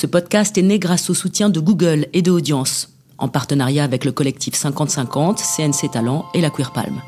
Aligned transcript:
Ce 0.00 0.06
podcast 0.06 0.56
est 0.56 0.62
né 0.62 0.78
grâce 0.78 1.10
au 1.10 1.14
soutien 1.14 1.50
de 1.50 1.60
Google 1.60 2.06
et 2.14 2.22
de 2.22 2.30
Audience, 2.30 2.88
en 3.18 3.28
partenariat 3.28 3.84
avec 3.84 4.06
le 4.06 4.12
collectif 4.12 4.54
50-50, 4.54 5.36
CNC 5.36 5.90
Talent 5.90 6.24
et 6.32 6.40
la 6.40 6.48
Queer 6.48 6.72
Palm. 6.72 7.02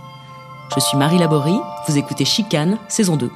Je 0.74 0.80
suis 0.80 0.98
Marie 0.98 1.16
Laborie, 1.16 1.58
vous 1.88 1.96
écoutez 1.96 2.26
Chicane, 2.26 2.76
saison 2.88 3.16
2. 3.16 3.30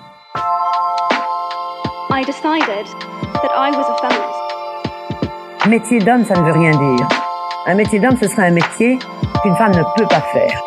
I 2.10 2.22
decided 2.26 2.86
that 3.32 3.50
I 3.56 3.70
was 3.70 3.86
a 3.88 3.96
feminist. 4.02 5.66
Métier 5.66 6.00
d'homme, 6.00 6.26
ça 6.26 6.38
ne 6.38 6.44
veut 6.44 6.52
rien 6.52 6.72
dire. 6.72 7.08
Un 7.66 7.76
métier 7.76 7.98
d'homme, 7.98 8.18
ce 8.20 8.28
serait 8.28 8.48
un 8.48 8.50
métier 8.50 8.98
qu'une 9.42 9.56
femme 9.56 9.72
ne 9.72 9.84
peut 9.96 10.06
pas 10.06 10.22
faire. 10.34 10.62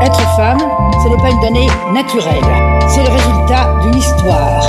Être 0.00 0.36
femme, 0.36 0.60
ce 1.02 1.08
n'est 1.10 1.18
pas 1.18 1.28
une 1.28 1.40
donnée 1.42 1.68
naturelle. 1.92 2.42
C'est 2.88 3.02
le 3.02 3.10
résultat 3.10 3.80
d'une 3.82 3.98
histoire. 3.98 4.66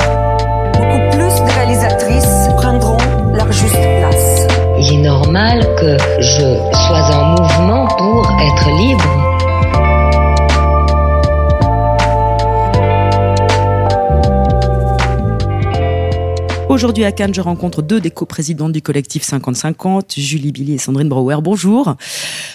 Beaucoup 0.73 1.09
plus 1.11 1.54
Il 4.87 4.99
est 4.99 5.01
normal 5.01 5.61
que 5.77 5.97
je 6.19 6.45
sois 6.73 7.15
en 7.15 7.41
mouvement 7.41 7.84
Aujourd'hui 16.85 17.03
à 17.03 17.11
Cannes, 17.11 17.33
je 17.33 17.41
rencontre 17.41 17.81
deux 17.81 17.99
des 17.99 18.11
coprésidentes 18.11 18.71
du 18.71 18.79
collectif 18.79 19.23
50-50, 19.27 20.19
Julie 20.19 20.51
Billy 20.51 20.75
et 20.75 20.77
Sandrine 20.77 21.09
Brouwer. 21.09 21.37
Bonjour. 21.41 21.95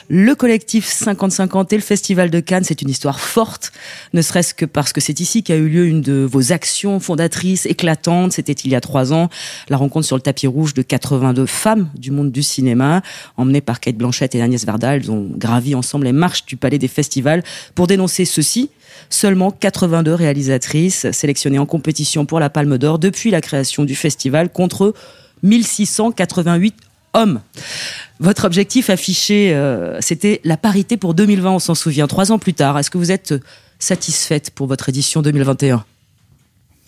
Le 0.09 0.37
collectif 0.37 0.88
50-50 0.88 1.75
et 1.75 1.75
le 1.75 1.83
festival 1.83 2.30
de 2.30 2.38
Cannes, 2.38 2.62
c'est 2.62 2.80
une 2.80 2.91
histoire 2.91 3.19
forte, 3.19 3.73
ne 4.12 4.23
serait-ce 4.23 4.55
que 4.55 4.66
parce 4.66 4.93
que 4.93 5.01
c'est 5.01 5.19
ici 5.19 5.43
qu'a 5.43 5.57
eu 5.57 5.69
lieu 5.69 5.87
une 5.88 6.01
de 6.01 6.24
vos 6.30 6.52
actions 6.52 7.01
fondatrices 7.01 7.66
éclatantes. 7.66 8.30
C'était 8.30 8.52
il 8.52 8.71
y 8.71 8.77
a 8.77 8.80
trois 8.80 9.12
ans, 9.12 9.30
la 9.69 9.77
rencontre 9.77 10.07
sur 10.07 10.15
le 10.15 10.23
tapis 10.23 10.47
rouge 10.47 10.74
de 10.74 10.83
82 10.83 11.47
femmes 11.47 11.91
du 11.97 12.12
monde 12.12 12.30
du 12.30 12.45
cinéma, 12.45 13.02
emmenées 13.37 13.60
par 13.60 13.80
Kate 13.80 13.97
Blanchett 13.97 14.32
et 14.37 14.43
Agnès 14.43 14.65
Varda. 14.65 14.95
Elles 14.95 15.10
ont 15.10 15.26
gravi 15.29 15.74
ensemble 15.74 16.04
les 16.04 16.13
marches 16.13 16.47
du 16.47 16.57
palais 16.57 16.79
des 16.79 16.87
festivals 16.87 17.43
pour 17.74 17.88
dénoncer 17.88 18.24
ceci, 18.24 18.71
seulement 19.09 19.51
82 19.51 20.15
réalisatrices 20.15 21.10
sélectionnées 21.10 21.59
en 21.59 21.66
compétition 21.66 22.26
pour 22.26 22.38
la 22.38 22.49
Palme 22.49 22.79
d'Or 22.79 23.01
depuis 23.01 23.32
la 23.32 23.41
création 23.41 23.85
du 23.85 23.97
festival 23.97 24.20
contre 24.52 24.95
1688 25.43 26.74
hommes. 27.15 27.40
Votre 28.21 28.45
objectif 28.45 28.90
affiché, 28.90 29.54
euh, 29.54 29.99
c'était 30.01 30.40
la 30.45 30.57
parité 30.57 30.96
pour 30.96 31.15
2020, 31.15 31.51
on 31.51 31.59
s'en 31.59 31.74
souvient, 31.74 32.07
trois 32.07 32.32
ans 32.32 32.38
plus 32.38 32.54
tard. 32.54 32.79
Est-ce 32.79 32.91
que 32.91 32.98
vous 32.98 33.10
êtes 33.10 33.35
satisfaite 33.79 34.51
pour 34.51 34.66
votre 34.66 34.88
édition 34.88 35.23
2021 35.23 35.85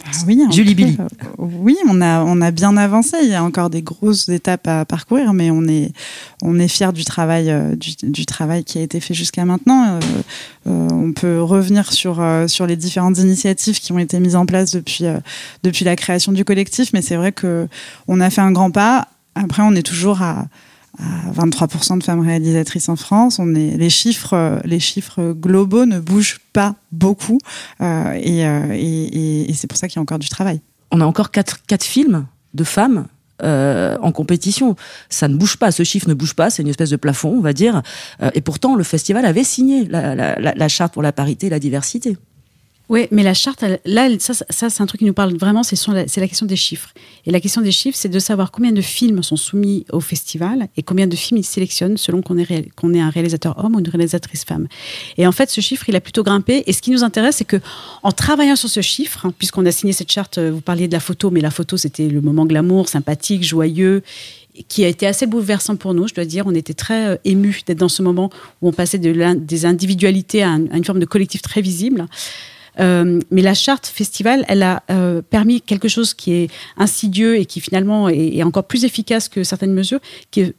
ah 0.04 0.10
oui, 0.26 0.40
Julie 0.50 0.74
Billy. 0.74 0.96
Euh, 0.98 1.06
oui, 1.38 1.76
on 1.88 2.00
a, 2.00 2.22
on 2.22 2.40
a 2.40 2.50
bien 2.50 2.76
avancé. 2.76 3.16
Il 3.22 3.28
y 3.28 3.34
a 3.34 3.42
encore 3.42 3.70
des 3.70 3.82
grosses 3.82 4.28
étapes 4.28 4.66
à 4.66 4.84
parcourir, 4.84 5.32
mais 5.32 5.50
on 5.50 5.66
est, 5.66 5.92
on 6.42 6.58
est 6.58 6.68
fiers 6.68 6.92
du 6.92 7.04
travail, 7.04 7.50
euh, 7.50 7.76
du, 7.76 7.90
du, 8.02 8.26
travail 8.26 8.64
qui 8.64 8.78
a 8.78 8.82
été 8.82 9.00
fait 9.00 9.14
jusqu'à 9.14 9.44
maintenant. 9.44 9.98
Euh, 10.66 10.88
on 10.90 11.12
peut 11.12 11.42
revenir 11.42 11.92
sur, 11.92 12.22
sur 12.46 12.66
les 12.66 12.76
différentes 12.76 13.18
initiatives 13.18 13.80
qui 13.80 13.92
ont 13.92 13.98
été 13.98 14.20
mises 14.20 14.36
en 14.36 14.46
place 14.46 14.72
depuis, 14.72 15.04
depuis 15.62 15.84
la 15.84 15.96
création 15.96 16.32
du 16.32 16.44
collectif, 16.44 16.92
mais 16.92 17.02
c'est 17.02 17.16
vrai 17.16 17.32
que 17.32 17.68
on 18.08 18.20
a 18.20 18.30
fait 18.30 18.40
un 18.40 18.52
grand 18.52 18.70
pas. 18.70 19.08
Après, 19.34 19.62
on 19.62 19.74
est 19.74 19.82
toujours 19.82 20.22
à, 20.22 20.46
à 20.98 21.30
23% 21.32 21.98
de 21.98 22.02
femmes 22.02 22.20
réalisatrices 22.20 22.88
en 22.88 22.96
France. 22.96 23.38
On 23.38 23.54
est, 23.54 23.76
les, 23.76 23.90
chiffres, 23.90 24.60
les 24.64 24.80
chiffres 24.80 25.32
globaux 25.32 25.86
ne 25.86 26.00
bougent 26.00 26.40
pas 26.52 26.76
beaucoup 26.90 27.38
euh, 27.80 28.12
et, 28.20 28.46
euh, 28.46 28.72
et, 28.72 29.52
c'est 29.54 29.66
pour 29.66 29.78
ça 29.78 29.88
qu'il 29.88 29.96
y 29.96 29.98
a 30.00 30.02
encore 30.02 30.18
du 30.18 30.28
travail. 30.28 30.60
On 30.90 31.00
a 31.00 31.06
encore 31.06 31.30
quatre, 31.30 31.62
quatre 31.66 31.84
films 31.84 32.26
de 32.54 32.64
femmes 32.64 33.06
euh, 33.42 33.96
en 34.02 34.12
compétition. 34.12 34.76
Ça 35.08 35.26
ne 35.26 35.36
bouge 35.36 35.56
pas, 35.56 35.72
ce 35.72 35.82
chiffre 35.82 36.08
ne 36.08 36.14
bouge 36.14 36.34
pas, 36.34 36.50
c'est 36.50 36.62
une 36.62 36.68
espèce 36.68 36.90
de 36.90 36.96
plafond, 36.96 37.30
on 37.30 37.40
va 37.40 37.52
dire. 37.52 37.82
Euh, 38.22 38.30
et 38.34 38.40
pourtant, 38.40 38.76
le 38.76 38.84
festival 38.84 39.24
avait 39.24 39.44
signé 39.44 39.86
la 39.88 40.68
charte 40.68 40.92
pour 40.92 41.02
la 41.02 41.12
parité 41.12 41.48
et 41.48 41.50
la 41.50 41.58
diversité. 41.58 42.16
Oui, 42.92 43.06
mais 43.10 43.22
la 43.22 43.32
charte, 43.32 43.64
là, 43.86 44.10
ça, 44.18 44.34
ça 44.34 44.68
c'est 44.68 44.82
un 44.82 44.86
truc 44.86 44.98
qui 44.98 45.06
nous 45.06 45.14
parle 45.14 45.34
vraiment, 45.34 45.62
c'est 45.62 45.78
la, 45.88 46.28
question 46.28 46.44
des 46.44 46.56
chiffres. 46.56 46.90
Et 47.24 47.30
la 47.30 47.40
question 47.40 47.62
des 47.62 47.72
chiffres, 47.72 47.96
c'est 47.98 48.10
de 48.10 48.18
savoir 48.18 48.50
combien 48.50 48.70
de 48.70 48.82
films 48.82 49.22
sont 49.22 49.36
soumis 49.36 49.86
au 49.92 50.00
festival 50.00 50.68
et 50.76 50.82
combien 50.82 51.06
de 51.06 51.16
films 51.16 51.38
ils 51.38 51.44
sélectionnent 51.44 51.96
selon 51.96 52.20
qu'on 52.20 52.36
est, 52.36 52.50
est 52.50 53.00
un 53.00 53.08
réalisateur 53.08 53.64
homme 53.64 53.76
ou 53.76 53.78
une 53.78 53.88
réalisatrice 53.88 54.44
femme. 54.44 54.68
Et 55.16 55.26
en 55.26 55.32
fait, 55.32 55.48
ce 55.48 55.62
chiffre, 55.62 55.88
il 55.88 55.96
a 55.96 56.02
plutôt 56.02 56.22
grimpé. 56.22 56.64
Et 56.66 56.74
ce 56.74 56.82
qui 56.82 56.90
nous 56.90 57.02
intéresse, 57.02 57.36
c'est 57.36 57.46
que 57.46 57.56
en 58.02 58.12
travaillant 58.12 58.56
sur 58.56 58.68
ce 58.68 58.82
chiffre, 58.82 59.24
hein, 59.24 59.32
puisqu'on 59.38 59.64
a 59.64 59.72
signé 59.72 59.94
cette 59.94 60.12
charte, 60.12 60.38
vous 60.38 60.60
parliez 60.60 60.86
de 60.86 60.92
la 60.92 61.00
photo, 61.00 61.30
mais 61.30 61.40
la 61.40 61.50
photo, 61.50 61.78
c'était 61.78 62.08
le 62.08 62.20
moment 62.20 62.44
glamour, 62.44 62.90
sympathique, 62.90 63.42
joyeux 63.42 64.02
qui 64.68 64.84
a 64.84 64.88
été 64.88 65.06
assez 65.06 65.24
bouleversant 65.24 65.76
pour 65.76 65.94
nous, 65.94 66.08
je 66.08 66.14
dois 66.14 66.26
dire. 66.26 66.46
On 66.46 66.54
était 66.54 66.74
très 66.74 67.06
euh, 67.06 67.16
émus 67.24 67.62
d'être 67.64 67.78
dans 67.78 67.88
ce 67.88 68.02
moment 68.02 68.28
où 68.60 68.68
on 68.68 68.72
passait 68.72 68.98
de 68.98 69.34
des 69.34 69.64
individualités 69.64 70.42
à 70.42 70.50
une 70.50 70.84
forme 70.84 71.00
de 71.00 71.06
collectif 71.06 71.40
très 71.40 71.62
visible. 71.62 72.06
Euh, 72.80 73.20
mais 73.30 73.42
la 73.42 73.54
charte 73.54 73.86
festival, 73.86 74.44
elle 74.48 74.62
a 74.62 74.82
euh, 74.90 75.22
permis 75.22 75.60
quelque 75.60 75.88
chose 75.88 76.14
qui 76.14 76.32
est 76.32 76.50
insidieux 76.76 77.38
et 77.38 77.46
qui 77.46 77.60
finalement 77.60 78.08
est, 78.08 78.42
encore 78.42 78.64
plus 78.64 78.84
efficace 78.84 79.28
que 79.28 79.44
certaines 79.44 79.72
mesures, 79.72 80.00
qui 80.30 80.54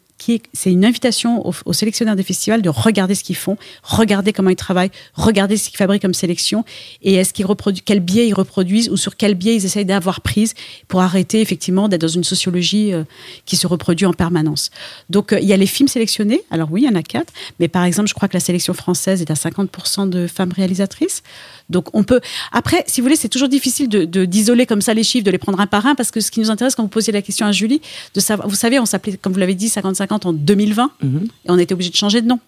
c'est 0.53 0.71
une 0.71 0.85
invitation 0.85 1.45
aux, 1.45 1.53
aux, 1.65 1.73
sélectionneurs 1.73 2.15
des 2.15 2.23
festivals 2.23 2.61
de 2.61 2.69
regarder 2.69 3.15
ce 3.15 3.23
qu'ils 3.23 3.35
font, 3.35 3.57
regarder 3.81 4.31
comment 4.31 4.49
ils 4.49 4.55
travaillent, 4.55 4.91
regarder 5.15 5.57
ce 5.57 5.69
qu'ils 5.69 5.77
fabriquent 5.77 6.01
comme 6.01 6.13
sélection 6.13 6.63
et 7.01 7.15
est-ce 7.15 7.33
qu'ils 7.33 7.45
reproduisent, 7.45 7.83
quel 7.85 7.99
biais 7.99 8.27
ils 8.27 8.33
reproduisent 8.33 8.89
ou 8.89 8.97
sur 8.97 9.17
quel 9.17 9.35
biais 9.35 9.55
ils 9.55 9.65
essayent 9.65 9.85
d'avoir 9.85 10.21
prise 10.21 10.53
pour 10.87 11.01
arrêter 11.01 11.41
effectivement 11.41 11.89
d'être 11.89 12.01
dans 12.01 12.07
une 12.07 12.23
sociologie 12.23 12.93
euh, 12.93 13.03
qui 13.45 13.57
se 13.57 13.67
reproduit 13.67 14.05
en 14.05 14.13
permanence. 14.13 14.71
Donc 15.09 15.33
euh, 15.33 15.39
il 15.39 15.47
y 15.47 15.53
a 15.53 15.57
les 15.57 15.65
films 15.65 15.89
sélectionnés. 15.89 16.41
Alors 16.51 16.69
oui, 16.71 16.83
il 16.83 16.85
y 16.85 16.89
en 16.89 16.95
a 16.95 17.03
quatre, 17.03 17.33
mais 17.59 17.67
par 17.67 17.83
exemple, 17.83 18.07
je 18.07 18.13
crois 18.13 18.27
que 18.27 18.35
la 18.35 18.39
sélection 18.39 18.73
française 18.73 19.21
est 19.21 19.31
à 19.31 19.35
50% 19.35 20.09
de 20.09 20.27
femmes 20.27 20.53
réalisatrices. 20.53 21.23
Donc 21.69 21.93
on 21.93 22.03
peut. 22.03 22.21
Après, 22.51 22.83
si 22.87 23.01
vous 23.01 23.05
voulez, 23.05 23.15
c'est 23.15 23.29
toujours 23.29 23.49
difficile 23.49 23.89
de 23.89 24.25
d'isoler 24.25 24.65
comme 24.65 24.81
ça 24.81 24.93
les 24.93 25.03
chiffres, 25.03 25.25
de 25.25 25.31
les 25.31 25.37
prendre 25.37 25.59
un 25.59 25.67
par 25.67 25.85
un, 25.85 25.95
parce 25.95 26.11
que 26.11 26.19
ce 26.19 26.31
qui 26.31 26.39
nous 26.39 26.51
intéresse 26.51 26.75
quand 26.75 26.83
vous 26.83 26.89
posiez 26.89 27.11
la 27.13 27.21
question 27.21 27.45
à 27.45 27.51
Julie. 27.51 27.81
Vous 28.15 28.55
savez, 28.55 28.79
on 28.79 28.85
s'appelait, 28.85 29.17
comme 29.17 29.33
vous 29.33 29.39
l'avez 29.39 29.55
dit, 29.55 29.69
55 30.19 30.29
en 30.29 30.33
2020 30.33 30.91
mmh. 31.01 31.17
et 31.17 31.29
on 31.49 31.57
a 31.57 31.61
été 31.61 31.73
obligé 31.73 31.89
de 31.89 31.95
changer 31.95 32.21
de 32.21 32.27
nom. 32.27 32.39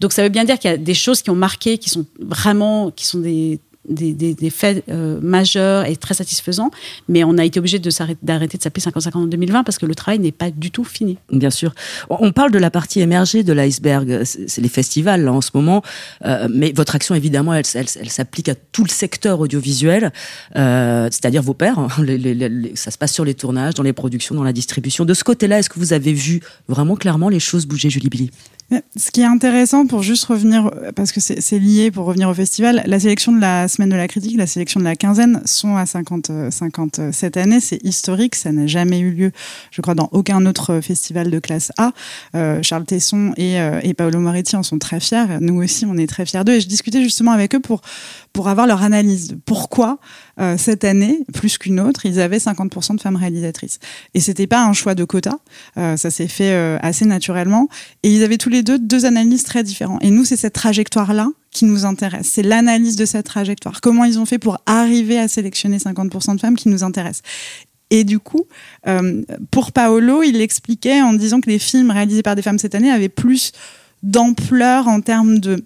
Donc 0.00 0.12
ça 0.12 0.22
veut 0.22 0.28
bien 0.28 0.44
dire 0.44 0.58
qu'il 0.58 0.70
y 0.70 0.74
a 0.74 0.76
des 0.76 0.94
choses 0.94 1.22
qui 1.22 1.30
ont 1.30 1.36
marqué, 1.36 1.78
qui 1.78 1.90
sont 1.90 2.06
vraiment, 2.18 2.90
qui 2.90 3.06
sont 3.06 3.18
des 3.18 3.60
des, 3.88 4.50
faits 4.50 4.84
euh, 4.88 5.18
majeurs 5.20 5.86
et 5.86 5.96
très 5.96 6.14
satisfaisants, 6.14 6.70
mais 7.08 7.24
on 7.24 7.38
a 7.38 7.44
été 7.44 7.58
obligé 7.58 7.78
d'arrêter 7.78 8.58
de 8.58 8.62
s'appeler 8.62 8.84
50-50 8.84 9.16
en 9.16 9.26
2020 9.26 9.64
parce 9.64 9.78
que 9.78 9.86
le 9.86 9.94
travail 9.94 10.18
n'est 10.18 10.32
pas 10.32 10.50
du 10.50 10.70
tout 10.70 10.84
fini. 10.84 11.18
Bien 11.30 11.50
sûr. 11.50 11.74
On 12.08 12.32
parle 12.32 12.50
de 12.50 12.58
la 12.58 12.70
partie 12.70 13.00
émergée 13.00 13.42
de 13.42 13.52
l'iceberg, 13.52 14.22
c'est 14.24 14.60
les 14.60 14.68
festivals 14.68 15.28
en 15.28 15.40
ce 15.40 15.50
moment, 15.54 15.82
euh, 16.24 16.48
mais 16.50 16.72
votre 16.74 16.94
action 16.94 17.14
évidemment, 17.14 17.54
elle, 17.54 17.64
s'applique 17.64 18.48
à 18.48 18.54
tout 18.54 18.84
le 18.84 18.90
secteur 18.90 19.40
audiovisuel, 19.40 20.12
euh, 20.56 21.08
c'est-à-dire 21.10 21.42
vos 21.42 21.54
pairs. 21.54 21.78
Hein, 21.78 21.88
ça 22.74 22.90
se 22.90 22.98
passe 22.98 23.12
sur 23.12 23.24
les 23.24 23.34
tournages, 23.34 23.74
dans 23.74 23.82
les 23.82 23.92
productions, 23.92 24.34
dans 24.34 24.44
la 24.44 24.52
distribution. 24.52 25.04
De 25.04 25.14
ce 25.14 25.24
côté-là, 25.24 25.58
est-ce 25.58 25.68
que 25.68 25.78
vous 25.78 25.92
avez 25.92 26.12
vu 26.12 26.40
vraiment 26.68 26.96
clairement 26.96 27.28
les 27.28 27.40
choses 27.40 27.66
bouger, 27.66 27.90
Julie 27.90 28.08
Billy? 28.08 28.30
Ce 28.96 29.10
qui 29.10 29.20
est 29.20 29.26
intéressant 29.26 29.86
pour 29.86 30.02
juste 30.02 30.24
revenir, 30.24 30.70
parce 30.94 31.12
que 31.12 31.20
c'est 31.20 31.58
lié 31.58 31.90
pour 31.90 32.06
revenir 32.06 32.28
au 32.28 32.34
festival, 32.34 32.82
la 32.86 33.00
sélection 33.00 33.32
de 33.32 33.40
la 33.40 33.68
semaine 33.68 33.90
de 33.90 33.96
la 33.96 34.08
critique, 34.08 34.36
la 34.36 34.46
sélection 34.46 34.80
de 34.80 34.84
la 34.84 34.96
quinzaine 34.96 35.40
sont 35.44 35.76
à 35.76 35.86
50, 35.86 36.30
50 36.50 37.00
cette 37.12 37.36
année. 37.36 37.60
C'est 37.60 37.82
historique, 37.84 38.34
ça 38.34 38.52
n'a 38.52 38.66
jamais 38.66 38.98
eu 38.98 39.10
lieu, 39.10 39.32
je 39.70 39.82
crois, 39.82 39.94
dans 39.94 40.08
aucun 40.12 40.44
autre 40.46 40.80
festival 40.80 41.30
de 41.30 41.38
classe 41.38 41.72
A. 41.78 41.92
Euh, 42.34 42.60
Charles 42.62 42.84
Tesson 42.84 43.32
et, 43.36 43.60
euh, 43.60 43.80
et 43.82 43.94
Paolo 43.94 44.18
Moretti 44.20 44.56
en 44.56 44.62
sont 44.62 44.78
très 44.78 45.00
fiers. 45.00 45.38
Nous 45.40 45.62
aussi, 45.62 45.86
on 45.86 45.96
est 45.96 46.06
très 46.06 46.26
fiers 46.26 46.44
d'eux. 46.44 46.54
Et 46.54 46.60
je 46.60 46.68
discutais 46.68 47.02
justement 47.02 47.32
avec 47.32 47.54
eux 47.54 47.60
pour, 47.60 47.80
pour 48.32 48.48
avoir 48.48 48.66
leur 48.66 48.82
analyse. 48.82 49.36
Pourquoi 49.44 49.98
euh, 50.40 50.56
cette 50.58 50.84
année, 50.84 51.20
plus 51.32 51.58
qu'une 51.58 51.80
autre, 51.80 52.06
ils 52.06 52.20
avaient 52.20 52.38
50% 52.38 52.96
de 52.96 53.00
femmes 53.00 53.16
réalisatrices. 53.16 53.78
Et 54.14 54.20
c'était 54.20 54.46
pas 54.46 54.64
un 54.64 54.72
choix 54.72 54.94
de 54.94 55.04
quota, 55.04 55.38
euh, 55.76 55.96
ça 55.96 56.10
s'est 56.10 56.28
fait 56.28 56.52
euh, 56.52 56.78
assez 56.82 57.04
naturellement. 57.04 57.68
Et 58.02 58.12
ils 58.12 58.22
avaient 58.22 58.38
tous 58.38 58.48
les 58.48 58.62
deux 58.62 58.78
deux 58.78 59.06
analyses 59.06 59.44
très 59.44 59.62
différentes. 59.62 60.02
Et 60.02 60.10
nous, 60.10 60.24
c'est 60.24 60.36
cette 60.36 60.54
trajectoire-là 60.54 61.28
qui 61.50 61.64
nous 61.64 61.84
intéresse. 61.84 62.28
C'est 62.32 62.42
l'analyse 62.42 62.96
de 62.96 63.04
cette 63.04 63.26
trajectoire. 63.26 63.80
Comment 63.80 64.04
ils 64.04 64.18
ont 64.18 64.26
fait 64.26 64.38
pour 64.38 64.58
arriver 64.66 65.18
à 65.18 65.28
sélectionner 65.28 65.78
50% 65.78 66.34
de 66.34 66.40
femmes 66.40 66.56
qui 66.56 66.68
nous 66.68 66.82
intéressent. 66.82 67.22
Et 67.90 68.02
du 68.02 68.18
coup, 68.18 68.46
pour 69.52 69.70
Paolo, 69.70 70.24
il 70.24 70.40
expliquait 70.40 71.00
en 71.00 71.12
disant 71.12 71.40
que 71.40 71.48
les 71.48 71.60
films 71.60 71.92
réalisés 71.92 72.22
par 72.22 72.34
des 72.34 72.42
femmes 72.42 72.58
cette 72.58 72.74
année 72.74 72.90
avaient 72.90 73.08
plus 73.08 73.52
d'ampleur 74.02 74.88
en 74.88 75.00
termes 75.00 75.38
de 75.38 75.64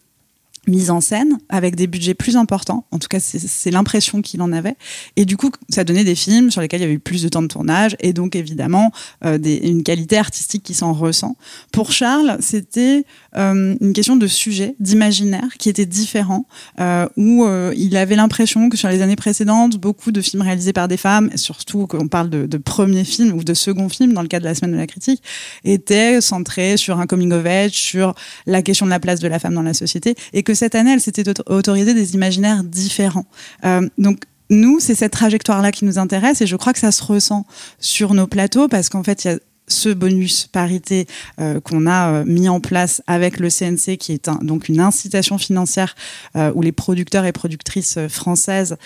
mise 0.68 0.90
en 0.90 1.00
scène 1.00 1.38
avec 1.48 1.74
des 1.76 1.86
budgets 1.86 2.14
plus 2.14 2.36
importants. 2.36 2.84
En 2.90 2.98
tout 2.98 3.08
cas, 3.08 3.20
c'est 3.20 3.70
l'impression 3.70 4.22
qu'il 4.22 4.42
en 4.42 4.52
avait. 4.52 4.76
Et 5.16 5.24
du 5.24 5.36
coup, 5.36 5.50
ça 5.68 5.84
donnait 5.84 6.04
des 6.04 6.14
films 6.14 6.50
sur 6.50 6.60
lesquels 6.60 6.80
il 6.80 6.84
y 6.84 6.86
avait 6.86 6.94
eu 6.94 6.98
plus 6.98 7.22
de 7.22 7.28
temps 7.28 7.42
de 7.42 7.48
tournage 7.48 7.96
et 8.00 8.12
donc 8.12 8.36
évidemment 8.36 8.92
euh, 9.24 9.38
des, 9.38 9.56
une 9.56 9.82
qualité 9.82 10.16
artistique 10.16 10.62
qui 10.62 10.74
s'en 10.74 10.92
ressent. 10.92 11.36
Pour 11.72 11.92
Charles, 11.92 12.36
c'était 12.40 13.04
euh, 13.36 13.76
une 13.80 13.92
question 13.92 14.16
de 14.16 14.26
sujet, 14.26 14.74
d'imaginaire 14.80 15.48
qui 15.58 15.68
était 15.68 15.86
différent, 15.86 16.46
euh, 16.80 17.08
où 17.16 17.44
euh, 17.44 17.72
il 17.76 17.96
avait 17.96 18.16
l'impression 18.16 18.68
que 18.68 18.76
sur 18.76 18.88
les 18.88 19.02
années 19.02 19.16
précédentes, 19.16 19.76
beaucoup 19.76 20.12
de 20.12 20.20
films 20.20 20.42
réalisés 20.42 20.72
par 20.72 20.88
des 20.88 20.96
femmes, 20.96 21.30
surtout 21.36 21.86
qu'on 21.86 22.08
parle 22.08 22.30
de, 22.30 22.46
de 22.46 22.58
premier 22.58 23.04
film 23.04 23.32
ou 23.32 23.44
de 23.44 23.54
second 23.54 23.88
film 23.88 24.12
dans 24.12 24.22
le 24.22 24.28
cadre 24.28 24.44
de 24.44 24.48
la 24.48 24.54
semaine 24.54 24.72
de 24.72 24.76
la 24.76 24.86
critique, 24.86 25.22
étaient 25.64 26.20
centrés 26.20 26.76
sur 26.76 27.00
un 27.00 27.06
coming 27.06 27.32
of 27.32 27.46
age, 27.46 27.72
sur 27.72 28.14
la 28.46 28.62
question 28.62 28.86
de 28.86 28.90
la 28.90 29.00
place 29.00 29.20
de 29.20 29.28
la 29.28 29.38
femme 29.38 29.54
dans 29.54 29.62
la 29.62 29.74
société, 29.74 30.14
et 30.32 30.42
que 30.42 30.54
cette 30.58 30.74
année, 30.74 30.92
elle 30.92 31.00
s'était 31.00 31.24
autorisée 31.46 31.94
des 31.94 32.14
imaginaires 32.14 32.64
différents. 32.64 33.26
Euh, 33.64 33.88
donc 33.98 34.20
nous, 34.50 34.80
c'est 34.80 34.94
cette 34.94 35.12
trajectoire-là 35.12 35.72
qui 35.72 35.84
nous 35.84 35.98
intéresse 35.98 36.40
et 36.40 36.46
je 36.46 36.56
crois 36.56 36.72
que 36.72 36.78
ça 36.78 36.92
se 36.92 37.02
ressent 37.02 37.44
sur 37.78 38.14
nos 38.14 38.26
plateaux 38.26 38.68
parce 38.68 38.88
qu'en 38.88 39.02
fait, 39.02 39.24
il 39.24 39.28
y 39.28 39.30
a 39.34 39.38
ce 39.68 39.90
bonus 39.90 40.46
parité 40.46 41.06
euh, 41.40 41.60
qu'on 41.60 41.86
a 41.86 42.10
euh, 42.10 42.24
mis 42.26 42.48
en 42.48 42.60
place 42.60 43.02
avec 43.06 43.38
le 43.38 43.48
CNC, 43.48 43.96
qui 43.98 44.12
est 44.12 44.30
donc 44.42 44.68
une 44.68 44.80
incitation 44.80 45.38
financière 45.38 45.94
euh, 46.36 46.52
où 46.54 46.62
les 46.62 46.72
producteurs 46.72 47.24
et 47.24 47.32
productrices 47.32 47.98
françaises 48.08 48.76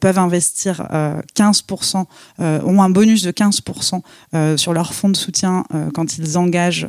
peuvent 0.00 0.18
investir 0.18 0.86
15%, 1.36 2.04
euh, 2.40 2.60
ont 2.64 2.82
un 2.82 2.90
bonus 2.90 3.22
de 3.22 3.30
15% 3.30 4.00
sur 4.56 4.72
leur 4.72 4.94
fonds 4.94 5.08
de 5.08 5.16
soutien 5.16 5.64
quand 5.94 6.18
ils 6.18 6.38
engagent 6.38 6.88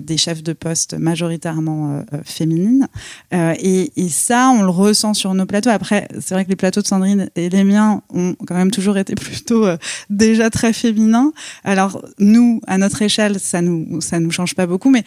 des 0.00 0.16
chefs 0.16 0.42
de 0.42 0.52
poste 0.52 0.94
majoritairement 0.94 2.04
féminines. 2.24 2.88
Et, 3.32 3.92
et, 3.96 4.08
ça, 4.08 4.52
on 4.56 4.62
le 4.62 4.70
ressent 4.70 5.14
sur 5.14 5.34
nos 5.34 5.46
plateaux. 5.46 5.70
Après, 5.70 6.08
c'est 6.20 6.34
vrai 6.34 6.44
que 6.44 6.50
les 6.50 6.56
plateaux 6.56 6.82
de 6.82 6.86
Sandrine 6.86 7.30
et 7.36 7.48
les 7.48 7.64
miens 7.64 8.02
ont 8.12 8.34
quand 8.46 8.54
même 8.54 8.70
toujours 8.70 8.98
été 8.98 9.14
plutôt 9.16 9.66
déjà 10.10 10.50
très 10.50 10.72
féminins. 10.72 11.32
Alors 11.64 12.04
nous, 12.18 12.60
à 12.66 12.75
notre 12.78 13.02
échelle, 13.02 13.40
ça 13.40 13.62
nous 13.62 14.00
ça 14.00 14.20
nous 14.20 14.30
change 14.30 14.54
pas 14.54 14.66
beaucoup, 14.66 14.90
mais 14.90 15.04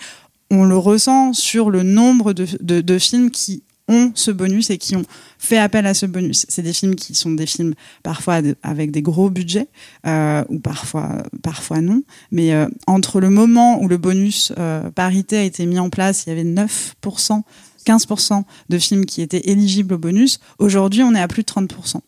on 0.51 0.65
le 0.65 0.77
ressent 0.77 1.33
sur 1.33 1.69
le 1.69 1.83
nombre 1.83 2.33
de, 2.33 2.47
de, 2.61 2.81
de 2.81 2.99
films 2.99 3.29
qui 3.29 3.63
ont 3.89 4.11
ce 4.13 4.31
bonus 4.31 4.69
et 4.69 4.77
qui 4.77 4.95
ont 4.95 5.03
fait 5.37 5.57
appel 5.57 5.85
à 5.85 5.93
ce 5.93 6.05
bonus. 6.05 6.45
C'est 6.47 6.61
des 6.61 6.73
films 6.73 6.95
qui 6.95 7.15
sont 7.15 7.31
des 7.31 7.45
films 7.45 7.73
parfois 8.03 8.41
avec 8.63 8.91
des 8.91 9.01
gros 9.01 9.29
budgets 9.29 9.67
euh, 10.05 10.43
ou 10.47 10.59
parfois 10.59 11.23
parfois 11.41 11.81
non. 11.81 12.03
Mais 12.31 12.53
euh, 12.53 12.67
entre 12.87 13.19
le 13.19 13.29
moment 13.29 13.81
où 13.81 13.87
le 13.87 13.97
bonus 13.97 14.53
euh, 14.57 14.89
parité 14.91 15.37
a 15.37 15.43
été 15.43 15.65
mis 15.65 15.79
en 15.79 15.89
place, 15.89 16.25
il 16.25 16.29
y 16.29 16.31
avait 16.31 16.43
9%, 16.43 17.41
15% 17.85 18.43
de 18.69 18.77
films 18.77 19.05
qui 19.05 19.21
étaient 19.21 19.49
éligibles 19.49 19.95
au 19.95 19.97
bonus. 19.97 20.39
Aujourd'hui, 20.59 21.03
on 21.03 21.15
est 21.15 21.21
à 21.21 21.27
plus 21.27 21.43
de 21.43 21.47
30%. 21.51 22.01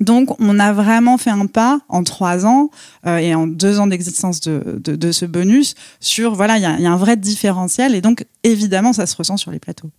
Donc, 0.00 0.40
on 0.40 0.58
a 0.58 0.72
vraiment 0.72 1.18
fait 1.18 1.30
un 1.30 1.46
pas 1.46 1.80
en 1.88 2.04
trois 2.04 2.46
ans 2.46 2.70
euh, 3.06 3.18
et 3.18 3.34
en 3.34 3.46
deux 3.46 3.80
ans 3.80 3.86
d'existence 3.86 4.40
de, 4.40 5.12
ce 5.12 5.24
bonus 5.24 5.74
sur, 6.00 6.34
voilà, 6.34 6.56
il 6.56 6.62
y, 6.62 6.86
a 6.86 6.92
un 6.92 6.96
vrai 6.96 7.16
différentiel 7.16 7.94
et 7.94 8.00
donc, 8.00 8.24
évidemment, 8.44 8.92
ça 8.92 9.06
se 9.06 9.16
ressent 9.16 9.36
sur 9.36 9.50
les 9.50 9.58
plateaux. 9.58 9.90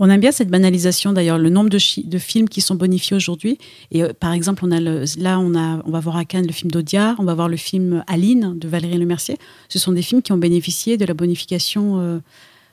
On 0.00 0.08
aime 0.10 0.20
bien 0.20 0.32
cette 0.32 0.48
banalisation 0.48 1.12
d'ailleurs, 1.12 1.38
le 1.38 1.50
nombre 1.50 1.70
de, 1.70 1.78
films 2.18 2.48
qui 2.48 2.60
sont 2.60 2.74
bonifiés 2.74 3.16
aujourd'hui. 3.16 3.58
Et 3.90 4.02
euh, 4.02 4.12
par 4.18 4.32
exemple, 4.32 4.64
on 4.64 4.68
là, 4.68 5.38
on 5.38 5.90
va 5.90 6.00
voir 6.00 6.16
à 6.16 6.24
Cannes 6.24 6.46
le 6.46 6.52
film 6.52 6.70
d'Audiard, 6.70 7.16
on 7.18 7.24
va 7.24 7.34
voir 7.34 7.48
le 7.48 7.56
film 7.56 8.02
Aline 8.06 8.58
de 8.58 8.66
Valérie 8.66 8.98
Lemercier. 8.98 9.36
Ce 9.68 9.78
sont 9.78 9.92
des 9.92 10.02
films 10.02 10.22
qui 10.22 10.32
ont 10.32 10.38
bénéficié 10.38 10.96
de 10.96 11.04
la 11.04 11.14
bonification 11.14 12.00
euh, 12.00 12.18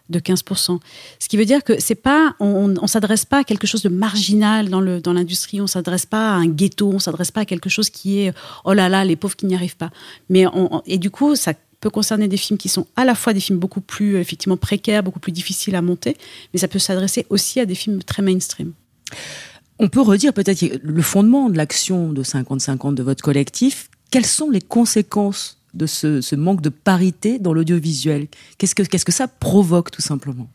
de 0.09 0.19
15%. 0.19 0.79
Ce 1.19 1.27
qui 1.27 1.37
veut 1.37 1.45
dire 1.45 1.63
que 1.63 1.79
c'est 1.79 1.95
pas, 1.95 2.35
on, 2.39 2.73
on 2.81 2.87
s'adresse 2.87 3.25
pas 3.25 3.39
à 3.39 3.43
quelque 3.43 3.67
chose 3.67 3.81
de 3.81 3.89
marginal 3.89 4.69
dans 4.69 4.81
le 4.81 5.01
dans 5.01 5.13
l'industrie, 5.13 5.61
on 5.61 5.67
s'adresse 5.67 6.05
pas 6.05 6.31
à 6.31 6.33
un 6.33 6.47
ghetto, 6.47 6.91
on 6.93 6.99
s'adresse 6.99 7.31
pas 7.31 7.41
à 7.41 7.45
quelque 7.45 7.69
chose 7.69 7.89
qui 7.89 8.19
est 8.19 8.33
oh 8.65 8.73
là 8.73 8.89
là 8.89 9.05
les 9.05 9.15
pauvres 9.15 9.35
qui 9.35 9.45
n'y 9.45 9.55
arrivent 9.55 9.77
pas. 9.77 9.91
Mais 10.29 10.45
on, 10.47 10.81
et 10.85 10.97
du 10.97 11.09
coup 11.09 11.35
ça 11.35 11.53
peut 11.79 11.89
concerner 11.89 12.27
des 12.27 12.37
films 12.37 12.57
qui 12.57 12.69
sont 12.69 12.87
à 12.95 13.05
la 13.05 13.15
fois 13.15 13.33
des 13.33 13.39
films 13.39 13.59
beaucoup 13.59 13.81
plus 13.81 14.17
effectivement 14.17 14.57
précaires, 14.57 15.03
beaucoup 15.03 15.19
plus 15.19 15.31
difficiles 15.31 15.75
à 15.75 15.81
monter, 15.81 16.17
mais 16.53 16.59
ça 16.59 16.67
peut 16.67 16.79
s'adresser 16.79 17.25
aussi 17.29 17.59
à 17.59 17.65
des 17.65 17.75
films 17.75 18.03
très 18.03 18.21
mainstream. 18.21 18.73
On 19.79 19.89
peut 19.89 20.01
redire 20.01 20.33
peut-être 20.33 20.65
le 20.81 21.01
fondement 21.03 21.49
de 21.49 21.57
l'action 21.57 22.11
de 22.11 22.23
50-50 22.23 22.95
de 22.95 23.03
votre 23.03 23.23
collectif. 23.23 23.89
Quelles 24.09 24.25
sont 24.25 24.49
les 24.49 24.61
conséquences 24.61 25.56
de 25.77 25.85
ce, 25.85 26.21
ce, 26.21 26.35
manque 26.35 26.61
de 26.61 26.69
parité 26.69 27.39
dans 27.39 27.53
l'audiovisuel 27.53 28.27
Qu'est-ce 28.57 28.75
que, 28.75 28.83
qu'est-ce 28.83 29.05
que 29.05 29.11
ça 29.11 29.27
provoque 29.27 29.91
tout 29.91 30.01
simplement? 30.01 30.47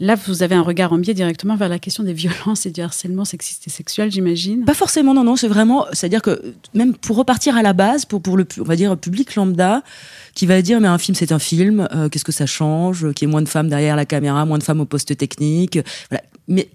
Là, 0.00 0.16
vous 0.16 0.42
avez 0.42 0.56
un 0.56 0.62
regard 0.62 0.92
en 0.92 0.98
biais 0.98 1.14
directement 1.14 1.54
vers 1.54 1.68
la 1.68 1.78
question 1.78 2.02
des 2.02 2.12
violences 2.12 2.66
et 2.66 2.70
du 2.70 2.80
harcèlement 2.80 3.24
sexiste 3.24 3.68
et 3.68 3.70
sexuel, 3.70 4.10
j'imagine. 4.10 4.64
Pas 4.64 4.74
forcément, 4.74 5.14
non, 5.14 5.22
non. 5.22 5.36
C'est 5.36 5.46
vraiment, 5.46 5.86
c'est-à-dire 5.92 6.22
que 6.22 6.54
même 6.74 6.94
pour 6.94 7.16
repartir 7.16 7.56
à 7.56 7.62
la 7.62 7.72
base, 7.72 8.04
pour 8.04 8.20
pour 8.20 8.36
le, 8.36 8.44
on 8.58 8.64
va 8.64 8.74
dire 8.74 8.96
public 8.98 9.36
lambda, 9.36 9.84
qui 10.34 10.46
va 10.46 10.60
dire 10.60 10.80
mais 10.80 10.88
un 10.88 10.98
film 10.98 11.14
c'est 11.14 11.30
un 11.30 11.38
film, 11.38 11.86
euh, 11.92 12.08
qu'est-ce 12.08 12.24
que 12.24 12.32
ça 12.32 12.46
change, 12.46 13.12
qu'il 13.12 13.28
y 13.28 13.30
ait 13.30 13.32
moins 13.32 13.42
de 13.42 13.48
femmes 13.48 13.68
derrière 13.68 13.94
la 13.94 14.04
caméra, 14.04 14.44
moins 14.44 14.58
de 14.58 14.64
femmes 14.64 14.80
au 14.80 14.86
poste 14.86 15.16
technique, 15.16 15.78
voilà. 16.10 16.24
Mais 16.48 16.68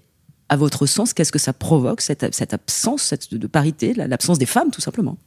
à 0.48 0.56
votre 0.56 0.86
sens, 0.86 1.12
qu'est-ce 1.12 1.32
que 1.32 1.38
ça 1.38 1.52
provoque 1.52 2.00
cette, 2.00 2.34
cette 2.34 2.54
absence 2.54 3.02
cette, 3.02 3.34
de 3.34 3.46
parité, 3.46 3.92
l'absence 3.92 4.38
des 4.38 4.46
femmes, 4.46 4.70
tout 4.70 4.80
simplement? 4.80 5.18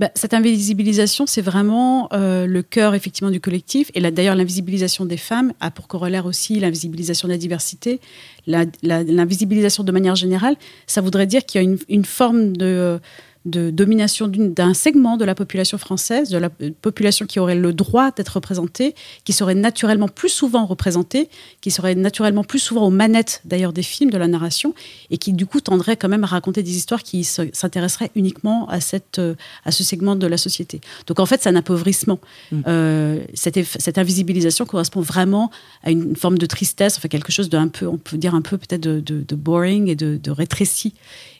Bah, 0.00 0.10
cette 0.14 0.32
invisibilisation, 0.32 1.26
c'est 1.26 1.42
vraiment 1.42 2.08
euh, 2.14 2.46
le 2.46 2.62
cœur 2.62 2.94
effectivement 2.94 3.30
du 3.30 3.38
collectif. 3.38 3.90
Et 3.94 4.00
d'ailleurs, 4.00 4.34
l'invisibilisation 4.34 5.04
des 5.04 5.18
femmes 5.18 5.52
a 5.60 5.70
pour 5.70 5.88
corollaire 5.88 6.24
aussi 6.24 6.58
l'invisibilisation 6.58 7.28
de 7.28 7.34
la 7.34 7.38
diversité, 7.38 8.00
l'invisibilisation 8.46 9.84
de 9.84 9.92
manière 9.92 10.14
générale. 10.14 10.56
Ça 10.86 11.02
voudrait 11.02 11.26
dire 11.26 11.44
qu'il 11.44 11.60
y 11.60 11.64
a 11.66 11.68
une, 11.68 11.76
une 11.90 12.06
forme 12.06 12.56
de 12.56 12.98
de 13.46 13.70
domination 13.70 14.28
d'un 14.28 14.74
segment 14.74 15.16
de 15.16 15.24
la 15.24 15.34
population 15.34 15.78
française, 15.78 16.28
de 16.28 16.36
la 16.36 16.50
population 16.50 17.24
qui 17.24 17.38
aurait 17.38 17.54
le 17.54 17.72
droit 17.72 18.10
d'être 18.10 18.34
représentée, 18.34 18.94
qui 19.24 19.32
serait 19.32 19.54
naturellement 19.54 20.08
plus 20.08 20.28
souvent 20.28 20.66
représentée, 20.66 21.30
qui 21.62 21.70
serait 21.70 21.94
naturellement 21.94 22.44
plus 22.44 22.58
souvent 22.58 22.86
aux 22.86 22.90
manettes 22.90 23.40
d'ailleurs 23.46 23.72
des 23.72 23.82
films, 23.82 24.10
de 24.10 24.18
la 24.18 24.28
narration, 24.28 24.74
et 25.10 25.16
qui 25.16 25.32
du 25.32 25.46
coup 25.46 25.60
tendrait 25.60 25.96
quand 25.96 26.08
même 26.08 26.24
à 26.24 26.26
raconter 26.26 26.62
des 26.62 26.76
histoires 26.76 27.02
qui 27.02 27.24
s'intéresseraient 27.24 28.10
uniquement 28.14 28.68
à, 28.68 28.80
cette, 28.80 29.18
euh, 29.18 29.34
à 29.64 29.72
ce 29.72 29.84
segment 29.84 30.16
de 30.16 30.26
la 30.26 30.36
société. 30.36 30.82
Donc 31.06 31.18
en 31.18 31.26
fait, 31.26 31.42
c'est 31.42 31.48
un 31.48 31.56
appauvrissement. 31.56 32.20
Mmh. 32.52 32.60
Euh, 32.66 33.24
cette, 33.32 33.58
cette, 33.64 33.96
invisibilisation 33.96 34.66
correspond 34.66 35.00
vraiment 35.00 35.50
à 35.82 35.90
une 35.90 36.14
forme 36.14 36.36
de 36.36 36.46
tristesse, 36.46 36.98
enfin 36.98 37.08
quelque 37.08 37.32
chose 37.32 37.48
d'un 37.48 37.68
peu, 37.68 37.86
on 37.86 37.96
peut 37.96 38.18
dire 38.18 38.34
un 38.34 38.42
peu 38.42 38.58
peut-être 38.58 38.82
de, 38.82 39.00
de, 39.00 39.22
de, 39.26 39.34
boring 39.34 39.88
et 39.88 39.96
de, 39.96 40.18
de 40.22 40.30
rétréci. 40.30 40.94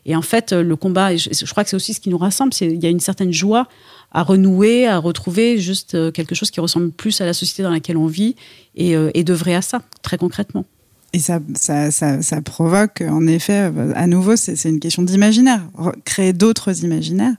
Et 0.07 0.17
en 0.17 0.23
fait, 0.23 0.53
le 0.53 0.77
combat, 0.77 1.15
je, 1.17 1.51
crois 1.51 1.65
que 1.65 1.71
c'est 1.71 1.77
aussi 1.77 1.95
ce 1.95 2.01
qui 2.01 2.09
nous 2.09 2.19
rassemble, 2.19 2.53
c'est 2.55 2.67
il 2.67 2.83
y 2.83 2.87
a 2.87 2.91
une 2.91 3.01
certaine 3.01 3.33
joie 3.33 3.69
à 4.13 4.23
renouer, 4.23 4.87
à 4.87 4.99
retrouver 4.99 5.59
juste 5.59 5.95
euh, 5.95 6.11
quelque 6.11 6.35
chose 6.35 6.51
qui 6.51 6.61
ressemble 6.61 6.91
plus 6.91 7.21
à 7.21 7.27
la 7.27 7.33
société 7.33 7.63
dans 7.63 7.71
laquelle 7.71 7.97
on 7.97 8.07
vit 8.07 8.35
et, 8.75 8.97
euh, 8.97 9.11
d'œuvrer 9.23 9.55
à 9.55 9.63
ça, 9.63 9.83
très 10.03 10.19
concrètement. 10.19 10.65
Et 11.13 11.19
ça, 11.19 11.41
ça, 11.55 11.91
ça, 11.91 12.43
provoque, 12.43 13.03
en 13.03 13.27
effet, 13.27 13.73
à 13.95 14.07
nouveau, 14.07 14.37
c'est 14.37 14.65
une 14.65 14.79
question 14.79 15.03
d'imaginaire. 15.03 15.61
Créer 16.05 16.33
d'autres 16.33 16.85
imaginaires 16.85 17.35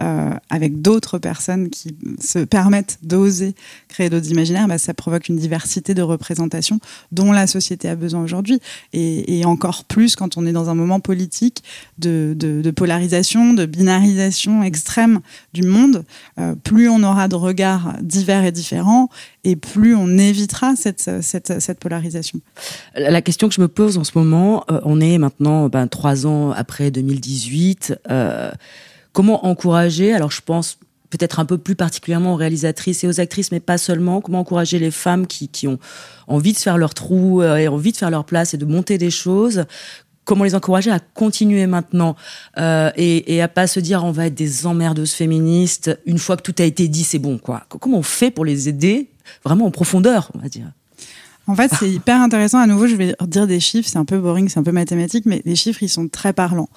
euh, 0.00 0.30
avec 0.50 0.80
d'autres 0.80 1.18
personnes 1.18 1.70
qui 1.70 1.96
se 2.20 2.40
permettent 2.40 2.98
d'oser 3.02 3.54
créer 3.88 4.10
d'autres 4.10 4.30
imaginaires, 4.30 4.66
bah, 4.66 4.78
ça 4.78 4.92
provoque 4.92 5.28
une 5.28 5.36
diversité 5.36 5.94
de 5.94 6.02
représentations 6.02 6.80
dont 7.12 7.30
la 7.30 7.46
société 7.46 7.88
a 7.88 7.94
besoin 7.94 8.22
aujourd'hui. 8.22 8.60
Et, 8.92 9.44
encore 9.44 9.84
plus 9.84 10.16
quand 10.16 10.38
on 10.38 10.46
est 10.46 10.52
dans 10.52 10.70
un 10.70 10.74
moment 10.74 11.00
politique 11.00 11.62
de, 11.98 12.72
polarisation, 12.74 13.52
de 13.52 13.66
binarisation 13.66 14.62
extrême 14.62 15.20
du 15.52 15.62
monde, 15.62 16.04
euh, 16.40 16.54
plus 16.54 16.88
on 16.88 17.02
aura 17.02 17.28
de 17.28 17.34
regards 17.34 17.94
divers 18.00 18.44
et 18.44 18.52
différents, 18.52 19.10
et 19.44 19.54
plus 19.54 19.94
on 19.94 20.16
évitera 20.16 20.74
cette 20.76 21.78
polarisation. 21.78 22.40
La 22.96 23.22
question 23.22 23.48
que 23.48 23.54
je 23.54 23.60
me 23.60 23.68
pose 23.68 23.98
en 23.98 24.04
ce 24.04 24.12
moment, 24.16 24.64
euh, 24.70 24.80
on 24.84 25.00
est 25.00 25.18
maintenant 25.18 25.68
ben, 25.68 25.86
trois 25.86 26.26
ans 26.26 26.50
après 26.52 26.90
2018. 26.90 27.94
Comment 29.14 29.46
encourager 29.46 30.12
Alors 30.12 30.32
je 30.32 30.42
pense 30.42 30.76
peut-être 31.08 31.38
un 31.38 31.44
peu 31.44 31.56
plus 31.56 31.76
particulièrement 31.76 32.34
aux 32.34 32.36
réalisatrices 32.36 33.04
et 33.04 33.06
aux 33.06 33.20
actrices, 33.20 33.52
mais 33.52 33.60
pas 33.60 33.78
seulement. 33.78 34.20
Comment 34.20 34.40
encourager 34.40 34.80
les 34.80 34.90
femmes 34.90 35.28
qui, 35.28 35.48
qui 35.48 35.68
ont 35.68 35.78
envie 36.26 36.52
de 36.52 36.58
faire 36.58 36.76
leur 36.76 36.94
trou 36.94 37.40
euh, 37.40 37.56
et 37.56 37.68
envie 37.68 37.92
de 37.92 37.96
faire 37.96 38.10
leur 38.10 38.24
place 38.24 38.52
et 38.54 38.56
de 38.58 38.64
monter 38.64 38.98
des 38.98 39.12
choses 39.12 39.66
Comment 40.24 40.42
les 40.42 40.56
encourager 40.56 40.90
à 40.90 40.98
continuer 40.98 41.66
maintenant 41.66 42.16
euh, 42.58 42.90
et, 42.96 43.36
et 43.36 43.40
à 43.40 43.46
pas 43.46 43.68
se 43.68 43.78
dire 43.78 44.02
on 44.04 44.10
va 44.10 44.26
être 44.26 44.34
des 44.34 44.66
emmerdeuses 44.66 45.12
féministes 45.12 45.96
une 46.06 46.18
fois 46.18 46.36
que 46.36 46.42
tout 46.42 46.54
a 46.58 46.64
été 46.64 46.88
dit 46.88 47.04
c'est 47.04 47.20
bon 47.20 47.38
quoi. 47.38 47.66
Comment 47.68 47.98
on 47.98 48.02
fait 48.02 48.32
pour 48.32 48.44
les 48.44 48.68
aider 48.68 49.10
vraiment 49.44 49.66
en 49.66 49.70
profondeur 49.70 50.32
on 50.34 50.40
va 50.40 50.48
dire? 50.48 50.66
En 51.46 51.54
fait, 51.54 51.70
c'est 51.78 51.90
hyper 51.90 52.22
intéressant. 52.22 52.58
À 52.58 52.66
nouveau, 52.66 52.86
je 52.86 52.96
vais 52.96 53.14
dire 53.26 53.46
des 53.46 53.60
chiffres. 53.60 53.86
C'est 53.86 53.98
un 53.98 54.06
peu 54.06 54.18
boring, 54.18 54.48
c'est 54.48 54.58
un 54.58 54.62
peu 54.62 54.72
mathématique, 54.72 55.26
mais 55.26 55.42
les 55.44 55.56
chiffres, 55.56 55.82
ils 55.82 55.90
sont 55.90 56.08
très 56.08 56.32
parlants 56.32 56.70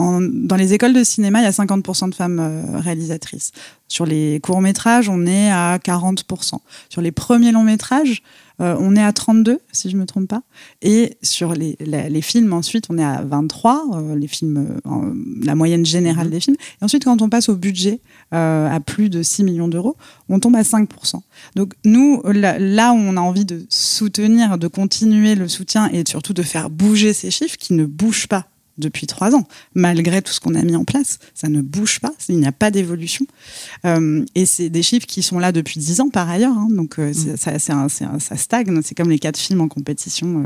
en, 0.00 0.20
dans 0.20 0.56
les 0.56 0.72
écoles 0.72 0.92
de 0.92 1.04
cinéma, 1.04 1.40
il 1.40 1.44
y 1.44 1.46
a 1.46 1.50
50% 1.50 2.10
de 2.10 2.14
femmes 2.14 2.40
euh, 2.40 2.78
réalisatrices. 2.78 3.52
Sur 3.88 4.06
les 4.06 4.40
courts 4.40 4.60
métrages, 4.60 5.08
on 5.08 5.26
est 5.26 5.50
à 5.50 5.78
40%. 5.78 6.58
Sur 6.88 7.02
les 7.02 7.12
premiers 7.12 7.52
longs 7.52 7.64
métrages, 7.64 8.22
euh, 8.60 8.76
on 8.78 8.94
est 8.94 9.02
à 9.02 9.12
32, 9.12 9.58
si 9.72 9.90
je 9.90 9.96
me 9.96 10.04
trompe 10.04 10.28
pas. 10.28 10.42
Et 10.82 11.16
sur 11.22 11.54
les, 11.54 11.76
films, 12.22 12.52
ensuite, 12.52 12.86
on 12.90 12.98
est 12.98 13.04
à 13.04 13.22
23, 13.22 13.84
euh, 13.92 14.16
les 14.16 14.28
films, 14.28 14.80
euh, 14.86 15.12
la 15.42 15.54
moyenne 15.54 15.86
générale 15.86 16.30
des 16.30 16.40
films. 16.40 16.56
Et 16.80 16.84
ensuite, 16.84 17.04
quand 17.04 17.22
on 17.22 17.28
passe 17.28 17.48
au 17.48 17.56
budget, 17.56 18.00
à 18.32 18.78
plus 18.84 19.10
de 19.10 19.22
6 19.22 19.44
millions 19.44 19.68
d'euros, 19.68 19.96
on 20.28 20.38
tombe 20.38 20.54
à 20.56 20.62
5%. 20.62 21.20
Donc 21.56 21.74
nous, 21.84 22.22
là, 22.24 22.58
là 22.58 22.92
où 22.92 22.96
on 22.96 23.16
a 23.16 23.20
envie 23.20 23.44
de 23.44 23.66
soutenir, 23.68 24.56
de 24.56 24.68
continuer 24.68 25.34
le 25.34 25.48
soutien 25.48 25.88
et 25.88 26.04
surtout 26.06 26.32
de 26.32 26.42
faire 26.42 26.70
bouger 26.70 27.12
ces 27.12 27.30
chiffres 27.32 27.56
qui 27.56 27.72
ne 27.72 27.84
bougent 27.86 28.28
pas 28.28 28.46
depuis 28.80 29.06
trois 29.06 29.34
ans, 29.36 29.46
malgré 29.74 30.22
tout 30.22 30.32
ce 30.32 30.40
qu'on 30.40 30.54
a 30.56 30.62
mis 30.62 30.74
en 30.76 30.84
place. 30.84 31.18
Ça 31.34 31.48
ne 31.48 31.60
bouge 31.62 32.00
pas, 32.00 32.12
il 32.28 32.38
n'y 32.38 32.46
a 32.46 32.52
pas 32.52 32.70
d'évolution. 32.70 33.24
Euh, 33.84 34.24
et 34.34 34.46
c'est 34.46 34.70
des 34.70 34.82
chiffres 34.82 35.06
qui 35.06 35.22
sont 35.22 35.38
là 35.38 35.52
depuis 35.52 35.78
dix 35.78 36.00
ans 36.00 36.08
par 36.10 36.28
ailleurs. 36.28 36.56
hein. 36.56 36.68
donc 36.70 36.98
euh, 36.98 37.12
c'est- 37.12 37.36
ça, 37.58 37.74
un- 37.74 37.86
un- 37.86 38.18
ça 38.18 38.36
stagne. 38.36 38.80
C'est 38.82 38.94
comme 38.96 39.10
les 39.10 39.18
quatre 39.18 39.38
films 39.38 39.60
en 39.60 39.68
compétition 39.68 40.44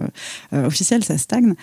euh, 0.52 0.66
officielle, 0.66 1.04
ça 1.04 1.16
stagne. 1.18 1.54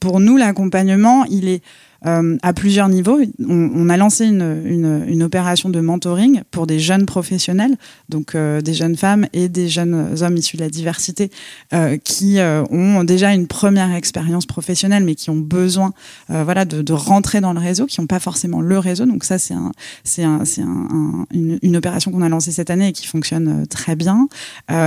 Pour 0.00 0.20
nous, 0.20 0.36
l'accompagnement, 0.36 1.24
il 1.26 1.48
est 1.48 1.62
euh, 2.04 2.36
à 2.42 2.52
plusieurs 2.52 2.88
niveaux. 2.88 3.18
On, 3.40 3.70
on 3.74 3.88
a 3.88 3.96
lancé 3.96 4.26
une, 4.26 4.62
une, 4.64 5.04
une 5.08 5.22
opération 5.22 5.68
de 5.70 5.80
mentoring 5.80 6.42
pour 6.50 6.66
des 6.66 6.78
jeunes 6.78 7.06
professionnels, 7.06 7.76
donc 8.08 8.34
euh, 8.34 8.60
des 8.60 8.74
jeunes 8.74 8.96
femmes 8.96 9.26
et 9.32 9.48
des 9.48 9.68
jeunes 9.68 10.14
hommes 10.20 10.36
issus 10.36 10.56
de 10.56 10.62
la 10.62 10.70
diversité 10.70 11.30
euh, 11.72 11.96
qui 11.96 12.38
euh, 12.38 12.64
ont 12.70 13.04
déjà 13.04 13.32
une 13.32 13.46
première 13.46 13.94
expérience 13.94 14.46
professionnelle, 14.46 15.04
mais 15.04 15.14
qui 15.14 15.30
ont 15.30 15.36
besoin, 15.36 15.92
euh, 16.30 16.44
voilà, 16.44 16.64
de, 16.64 16.82
de 16.82 16.92
rentrer 16.92 17.40
dans 17.40 17.52
le 17.52 17.60
réseau, 17.60 17.86
qui 17.86 18.00
n'ont 18.00 18.06
pas 18.06 18.20
forcément 18.20 18.60
le 18.60 18.78
réseau. 18.78 19.06
Donc 19.06 19.24
ça, 19.24 19.38
c'est 19.38 19.54
un, 19.54 19.72
un, 20.18 20.40
un, 20.40 20.44
un- 20.60 21.26
une, 21.32 21.58
une 21.62 21.76
opération 21.76 22.10
qu'on 22.10 22.22
a 22.22 22.28
lancée 22.28 22.52
cette 22.52 22.70
année 22.70 22.88
et 22.88 22.92
qui 22.92 23.06
fonctionne 23.06 23.62
euh, 23.62 23.66
très 23.66 23.96
bien. 23.96 24.28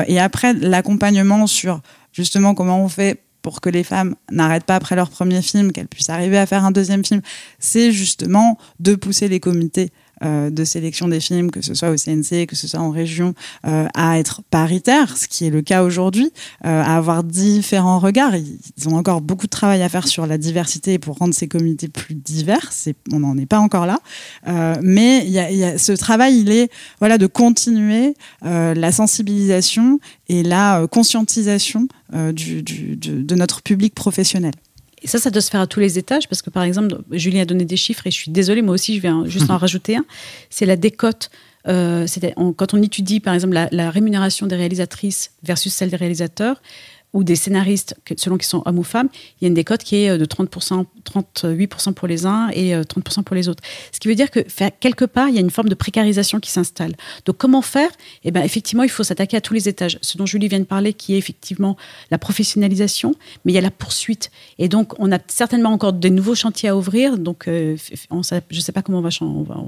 Et 0.08 0.20
après, 0.20 0.54
l'accompagnement 0.54 1.48
sur 1.48 1.82
justement 2.12 2.54
comment 2.54 2.84
on 2.84 2.90
fait 2.90 3.22
pour 3.42 3.62
que 3.62 3.70
les 3.70 3.84
femmes 3.84 4.16
n'arrêtent 4.32 4.66
pas 4.66 4.76
après 4.76 4.96
leur 4.96 5.10
premier 5.10 5.42
film, 5.42 5.72
qu'elles 5.72 5.88
puissent 5.88 6.10
arriver 6.10 6.38
à 6.38 6.46
faire 6.46 6.66
un 6.66 6.72
deuxième 6.72 7.06
film, 7.06 7.22
c'est 7.60 7.92
justement 7.92 8.58
de 8.80 8.96
pousser 8.96 9.28
les 9.28 9.40
comités 9.40 9.92
euh, 10.24 10.50
de 10.50 10.64
sélection 10.64 11.08
des 11.08 11.20
films, 11.20 11.52
que 11.52 11.62
ce 11.62 11.74
soit 11.74 11.90
au 11.90 11.96
CNC, 11.98 12.46
que 12.48 12.56
ce 12.56 12.68
soit 12.68 12.80
en 12.80 12.92
région, 12.92 13.34
euh, 13.66 13.88
à 13.96 14.20
être 14.20 14.42
paritaires, 14.50 15.18
ce 15.18 15.28
qui 15.28 15.46
est 15.46 15.50
le 15.50 15.62
cas 15.62 15.84
aujourd'hui, 15.84 16.32
euh, 16.66 16.82
à 16.84 16.98
avoir 16.98 17.24
différents 17.24 18.00
regards. 18.00 18.36
Ils 18.36 18.90
ont 18.90 18.96
encore 18.96 19.22
beaucoup 19.22 19.46
de 19.46 19.52
travail 19.52 19.82
à 19.82 19.90
faire 19.90 20.08
sur 20.08 20.26
la 20.28 20.38
diversité 20.38 21.00
pour 21.00 21.18
rendre 21.18 21.34
ces 21.34 21.48
comités 21.48 21.88
plus 21.88 22.16
divers. 22.16 22.70
C'est- 22.72 22.96
On 23.14 23.20
n'en 23.20 23.38
est 23.38 23.46
pas 23.46 23.60
encore 23.60 23.86
là. 23.86 24.00
Euh, 24.48 24.76
mais 24.82 25.26
y 25.28 25.40
a, 25.40 25.52
y 25.52 25.64
a- 25.64 25.78
ce 25.78 25.92
travail, 25.92 26.40
il 26.40 26.52
est 26.52 26.70
voilà, 27.00 27.18
de 27.18 27.28
continuer 27.28 28.14
euh, 28.46 28.74
la 28.74 28.92
sensibilisation 28.92 30.00
et 30.28 30.44
la 30.44 30.82
euh, 30.82 30.88
conscientisation 30.88 31.88
du- 32.34 32.64
du- 32.64 32.96
de 32.96 33.36
notre 33.36 33.62
public 33.62 33.94
professionnel. 33.94 34.54
Et 35.02 35.08
ça, 35.08 35.18
ça 35.18 35.30
doit 35.30 35.42
se 35.42 35.50
faire 35.50 35.62
à 35.62 35.68
tous 35.68 35.80
les 35.80 35.98
étages, 35.98 36.28
parce 36.28 36.42
que 36.42 36.50
par 36.50 36.64
exemple, 36.64 36.98
Julie 37.12 37.40
a 37.40 37.46
donné 37.46 37.66
des 37.66 37.78
chiffres, 37.78 38.06
et 38.08 38.12
je 38.12 38.16
suis 38.18 38.32
désolée, 38.32 38.62
moi 38.62 38.74
aussi, 38.76 38.96
je 38.98 39.02
vais 39.02 39.10
juste 39.30 39.50
en 39.50 39.58
rajouter 39.66 39.96
un. 39.98 40.06
C'est 40.50 40.66
la 40.66 40.76
décote. 40.76 41.30
Euh, 41.68 42.08
on- 42.38 42.54
quand 42.54 42.74
on 42.74 42.82
étudie, 42.82 43.20
par 43.20 43.34
exemple, 43.34 43.54
la, 43.54 43.68
la 43.72 43.92
rémunération 43.92 44.48
des 44.48 44.56
réalisatrices 44.56 45.32
versus 45.44 45.74
celle 45.74 45.90
des 45.90 45.98
réalisateurs, 45.98 46.62
ou 47.14 47.24
des 47.24 47.36
scénaristes, 47.36 47.96
selon 48.18 48.38
qu'ils 48.38 48.46
sont 48.46 48.62
hommes 48.66 48.78
ou 48.78 48.84
femmes, 48.84 49.10
il 49.40 49.44
y 49.44 49.46
a 49.46 49.48
une 49.48 49.56
décote 49.56 49.84
qui 49.84 50.04
est 50.04 50.10
euh, 50.12 50.18
de 50.18 50.26
30%, 50.26 50.86
38% 51.04 51.94
pour 51.94 52.08
les 52.08 52.26
uns 52.26 52.50
et 52.54 52.76
euh, 52.76 52.84
30% 52.84 53.24
pour 53.24 53.36
les 53.36 53.50
autres. 53.50 53.64
Ce 53.92 54.00
qui 54.00 54.08
veut 54.08 54.16
dire 54.16 54.30
que 54.30 54.42
quelque 54.80 55.06
part, 55.06 55.28
il 55.30 55.36
y 55.36 55.38
a 55.40 55.42
une 55.42 55.50
forme 55.50 55.70
de 55.70 55.76
précarisation 55.76 56.40
qui 56.40 56.52
s'installe. 56.52 56.96
Donc 57.26 57.38
comment 57.38 57.64
faire? 57.64 57.90
Eh 58.24 58.32
ben, 58.32 58.44
effectivement, 58.44 58.84
il 58.84 58.90
faut 58.90 59.04
s'attaquer 59.04 59.38
à 59.38 59.42
tous 59.42 59.56
les 59.56 59.68
étages. 59.68 59.98
Ce 60.02 60.18
dont 60.18 60.28
Julie 60.28 60.48
vient 60.48 60.60
de 60.60 60.66
parler, 60.66 60.94
qui 60.94 61.16
est 61.16 61.18
effectivement 61.18 61.78
la 62.12 62.20
professionnalisation, 62.20 63.16
mais 63.44 63.54
il 63.54 63.56
y 63.56 63.60
a 63.60 63.62
la 63.62 63.72
poursuite. 63.72 64.30
Et 64.60 64.68
donc, 64.70 64.94
on 65.00 65.12
a 65.12 65.18
certainement 65.28 65.72
encore 65.72 65.94
de 65.94 66.10
nouveaux 66.10 66.36
chantiers 66.36 66.70
à 66.70 66.78
ouvrir. 66.78 67.18
Donc, 67.18 67.48
euh, 67.48 67.76
on 68.12 68.22
je 68.22 68.36
ne 68.52 68.62
sais 68.62 68.72
pas 68.72 68.84
comment 68.84 69.00
on 69.00 69.02
va. 69.02 69.10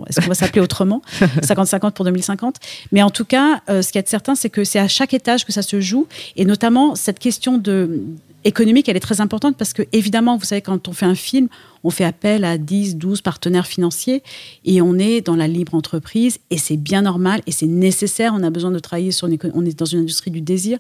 Est-ce 0.08 0.22
qu'on 0.22 0.28
va 0.28 0.36
s'appeler 0.36 0.62
autrement? 0.62 1.02
50-50 1.42 1.92
pour 1.92 2.06
2050. 2.06 2.58
Mais 2.92 3.02
en 3.02 3.10
tout 3.10 3.26
cas, 3.26 3.62
euh, 3.70 3.82
ce 3.82 3.92
qui 3.92 3.98
est 3.98 4.08
certain, 4.08 4.36
c'est 4.36 4.52
que 4.52 4.64
c'est 4.64 4.80
à 4.80 4.88
chaque 4.88 5.16
étage 5.16 5.46
que 5.46 5.52
ça 5.52 5.64
se 5.64 5.82
joue. 5.82 6.08
Et 6.36 6.46
notamment, 6.46 6.94
cette 6.94 7.18
question 7.18 7.31
de 7.58 8.04
économique, 8.44 8.90
elle 8.90 8.98
est 8.98 9.02
très 9.02 9.22
importante 9.22 9.56
parce 9.58 9.74
que, 9.74 9.84
évidemment, 9.92 10.38
vous 10.38 10.46
savez, 10.46 10.62
quand 10.62 10.88
on 10.88 10.94
fait 10.94 11.06
un 11.06 11.16
film, 11.16 11.48
on 11.84 11.90
fait 11.90 12.04
appel 12.04 12.44
à 12.44 12.58
10, 12.58 12.96
12 12.96 13.22
partenaires 13.22 13.68
financiers 13.68 14.24
et 14.66 14.82
on 14.82 14.98
est 14.98 15.22
dans 15.22 15.36
la 15.36 15.48
libre 15.48 15.76
entreprise 15.76 16.40
et 16.50 16.58
c'est 16.58 16.78
bien 16.78 17.04
normal 17.04 17.42
et 17.46 17.52
c'est 17.52 17.68
nécessaire. 17.68 18.34
On 18.36 18.44
a 18.44 18.50
besoin 18.50 18.72
de 18.72 18.80
travailler 18.80 19.12
sur 19.12 19.28
une 19.28 19.38
on 19.54 19.66
est 19.66 19.78
dans 19.78 19.86
une 19.86 20.00
industrie 20.00 20.32
du 20.32 20.42
désir. 20.42 20.80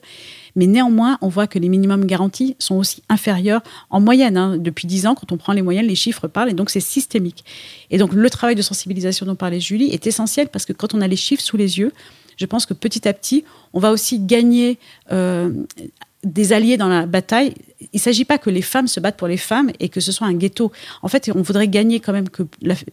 Mais 0.55 0.67
néanmoins, 0.67 1.17
on 1.21 1.27
voit 1.27 1.47
que 1.47 1.59
les 1.59 1.69
minimums 1.69 2.05
garantis 2.05 2.55
sont 2.59 2.75
aussi 2.75 3.03
inférieurs 3.09 3.61
en 3.89 4.01
moyenne. 4.01 4.37
hein. 4.37 4.57
Depuis 4.57 4.87
10 4.87 5.07
ans, 5.07 5.15
quand 5.15 5.31
on 5.31 5.37
prend 5.37 5.53
les 5.53 5.61
moyennes, 5.61 5.87
les 5.87 5.95
chiffres 5.95 6.27
parlent 6.27 6.49
et 6.49 6.53
donc 6.53 6.69
c'est 6.69 6.79
systémique. 6.79 7.43
Et 7.89 7.97
donc 7.97 8.13
le 8.13 8.29
travail 8.29 8.55
de 8.55 8.61
sensibilisation 8.61 9.25
dont 9.25 9.35
parlait 9.35 9.59
Julie 9.59 9.89
est 9.89 10.07
essentiel 10.07 10.49
parce 10.49 10.65
que 10.65 10.73
quand 10.73 10.93
on 10.93 11.01
a 11.01 11.07
les 11.07 11.15
chiffres 11.15 11.43
sous 11.43 11.57
les 11.57 11.79
yeux, 11.79 11.91
je 12.37 12.45
pense 12.45 12.65
que 12.65 12.73
petit 12.73 13.07
à 13.07 13.13
petit, 13.13 13.43
on 13.73 13.79
va 13.79 13.91
aussi 13.91 14.19
gagner 14.19 14.79
euh, 15.11 15.51
des 16.23 16.53
alliés 16.53 16.77
dans 16.77 16.87
la 16.87 17.05
bataille. 17.05 17.53
Il 17.79 17.87
ne 17.95 17.99
s'agit 17.99 18.25
pas 18.25 18.37
que 18.37 18.49
les 18.49 18.61
femmes 18.61 18.87
se 18.87 18.99
battent 18.99 19.17
pour 19.17 19.27
les 19.27 19.37
femmes 19.37 19.71
et 19.79 19.89
que 19.89 19.99
ce 19.99 20.11
soit 20.11 20.27
un 20.27 20.33
ghetto. 20.33 20.71
En 21.01 21.07
fait, 21.07 21.31
on 21.33 21.41
voudrait 21.41 21.67
gagner 21.67 21.99
quand 21.99 22.13
même 22.13 22.29
que 22.29 22.43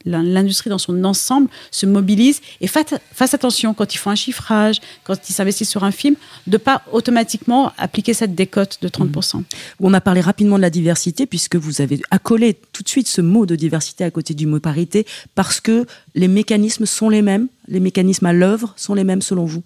l'industrie 0.06 0.70
dans 0.70 0.78
son 0.78 1.04
ensemble 1.04 1.48
se 1.70 1.84
mobilise 1.84 2.40
et 2.62 2.66
fasse, 2.66 3.34
attention 3.34 3.74
quand 3.74 3.94
ils 3.94 3.98
font 3.98 4.10
un 4.10 4.14
chiffrage, 4.14 4.80
quand 5.04 5.28
ils 5.28 5.32
s'investissent 5.32 5.68
sur 5.68 5.84
un 5.84 5.90
film, 5.90 6.16
de 6.46 6.56
pas 6.56 6.82
automatiquement 6.90 7.72
appliquer 7.76 8.14
cette 8.14 8.34
décote 8.34 8.78
de 8.80 8.88
30%. 8.88 9.42
On 9.80 9.92
a 9.92 10.00
parlé 10.00 10.22
rapidement 10.22 10.56
de 10.56 10.62
la 10.62 10.70
diversité 10.70 11.26
puisque 11.26 11.56
vous 11.56 11.82
avez 11.82 12.00
accolé 12.10 12.58
tout 12.72 12.82
de 12.82 12.88
suite 12.88 13.08
ce 13.08 13.20
mot 13.20 13.44
de 13.44 13.56
diversité 13.56 14.04
à 14.04 14.10
côté 14.10 14.32
du 14.32 14.46
mot 14.46 14.58
parité 14.58 15.06
parce 15.34 15.60
que 15.60 15.86
les 16.14 16.28
mécanismes 16.28 16.86
sont 16.86 17.10
les 17.10 17.22
mêmes, 17.22 17.48
les 17.68 17.80
mécanismes 17.80 18.26
à 18.26 18.32
l'œuvre 18.32 18.72
sont 18.76 18.94
les 18.94 19.04
mêmes 19.04 19.22
selon 19.22 19.44
vous? 19.44 19.62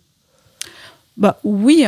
Bah, 1.19 1.39
oui, 1.45 1.85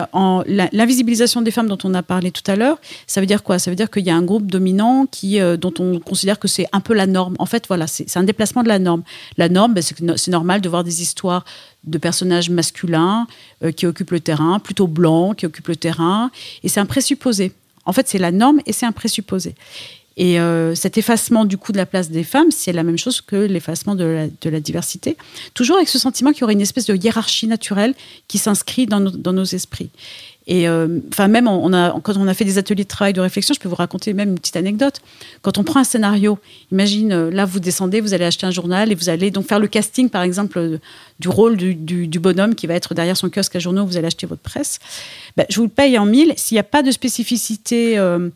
l'invisibilisation 0.73 1.41
des 1.41 1.51
femmes 1.51 1.69
dont 1.69 1.79
on 1.85 1.95
a 1.95 2.03
parlé 2.03 2.31
tout 2.31 2.43
à 2.47 2.57
l'heure, 2.57 2.79
ça 3.07 3.21
veut 3.21 3.27
dire 3.27 3.43
quoi? 3.43 3.59
Ça 3.59 3.71
veut 3.71 3.77
dire 3.77 3.91
qu'il 3.91 4.05
y 4.05 4.11
a 4.11 4.17
un 4.17 4.23
groupe 4.23 4.47
dominant 4.47 5.07
qui, 5.11 5.41
euh, 5.41 5.57
dont 5.57 5.73
on 5.79 5.99
considère 5.99 6.39
que 6.39 6.47
c'est 6.47 6.67
un 6.73 6.81
peu 6.81 6.93
la 6.93 7.07
norme. 7.07 7.35
En 7.39 7.47
fait, 7.47 7.67
voilà, 7.67 7.87
c'est 7.87 8.17
un 8.19 8.25
déplacement 8.25 8.63
de 8.63 8.69
la 8.69 8.79
norme. 8.79 9.03
La 9.39 9.49
norme, 9.49 9.73
ben, 9.73 9.83
c'est 9.83 10.29
normal 10.29 10.61
de 10.61 10.69
voir 10.69 10.85
des 10.85 11.01
histoires 11.01 11.47
de 11.85 11.97
personnages 11.97 12.51
masculins 12.51 13.27
euh, 13.63 13.73
qui 13.73 13.87
occupent 13.87 14.11
le 14.11 14.21
terrain, 14.21 14.59
plutôt 14.59 14.87
blancs, 14.87 15.37
qui 15.37 15.47
occupent 15.47 15.69
le 15.69 15.77
terrain, 15.77 16.31
et 16.63 16.69
c'est 16.69 16.81
un 16.81 16.87
présupposé. 16.87 17.53
En 17.87 17.93
fait, 17.93 18.09
c'est 18.09 18.19
la 18.19 18.31
norme 18.31 18.61
et 18.67 18.73
c'est 18.73 18.87
un 18.87 18.93
présupposé. 18.93 19.55
Et 20.17 20.39
euh, 20.39 20.75
cet 20.75 20.97
effacement 20.97 21.45
du 21.45 21.59
coup 21.59 21.73
de 21.73 21.77
la 21.77 21.87
place 21.87 22.09
des 22.11 22.23
femmes, 22.25 22.51
c'est 22.51 22.73
la 22.73 22.85
même 22.85 22.99
chose 22.99 23.21
que 23.21 23.37
l'effacement 23.37 23.95
de 23.97 24.31
de 24.41 24.51
la 24.51 24.61
diversité. 24.61 25.17
Toujours 25.55 25.77
avec 25.77 25.89
ce 25.89 25.99
sentiment 25.99 26.31
qu'il 26.33 26.43
y 26.43 26.45
aurait 26.45 26.53
une 26.53 26.61
espèce 26.61 26.87
de 26.87 26.95
hiérarchie 26.95 27.49
naturelle 27.49 27.95
qui 28.29 28.39
s'inscrit 28.39 28.87
dans 28.87 29.01
dans 29.01 29.33
nos 29.33 29.45
esprits. 29.45 29.91
Et 30.47 30.69
euh, 30.69 30.99
enfin, 31.09 31.27
même 31.27 31.49
on 31.49 31.73
a, 31.73 31.99
quand 32.03 32.19
on 32.19 32.29
a 32.29 32.35
fait 32.35 32.45
des 32.45 32.59
ateliers 32.59 32.85
de 32.85 32.89
travail, 32.89 33.15
de 33.15 33.21
réflexion, 33.23 33.55
je 33.55 33.61
peux 33.61 33.69
vous 33.69 33.75
raconter 33.77 34.13
même 34.13 34.29
une 34.29 34.39
petite 34.39 34.57
anecdote. 34.57 35.01
Quand 35.41 35.57
on 35.57 35.65
prend 35.65 35.81
un 35.81 35.85
scénario, 35.85 36.39
imagine, 36.71 37.13
euh, 37.13 37.31
là, 37.31 37.47
vous 37.47 37.61
descendez, 37.61 38.03
vous 38.03 38.13
allez 38.13 38.27
acheter 38.27 38.47
un 38.47 38.51
journal 38.51 38.93
et 38.93 38.95
vous 38.95 39.09
allez 39.09 39.31
donc 39.31 39.47
faire 39.47 39.59
le 39.59 39.69
casting, 39.69 40.11
par 40.11 40.23
exemple, 40.23 40.59
euh, 40.59 40.77
du 41.19 41.29
rôle 41.31 41.57
du, 41.57 41.75
du- 41.75 42.07
du 42.09 42.19
bonhomme 42.19 42.55
qui 42.55 42.67
va 42.67 42.75
être 42.75 42.93
derrière 42.93 43.17
son 43.17 43.31
kiosque 43.31 43.57
à 43.57 43.59
journaux, 43.59 43.87
vous 43.87 43.97
allez 43.97 44.07
acheter 44.09 44.27
votre 44.27 44.43
presse. 44.43 44.81
Ben, 45.39 45.47
je 45.49 45.57
vous 45.57 45.63
le 45.63 45.71
paye 45.71 45.97
en 45.97 46.05
mille. 46.05 46.35
S'il 46.37 46.57
n'y 46.57 46.61
a 46.61 46.65
pas 46.65 46.83
de 46.83 46.91
spécificité 46.91 47.97
euh, 47.99 48.29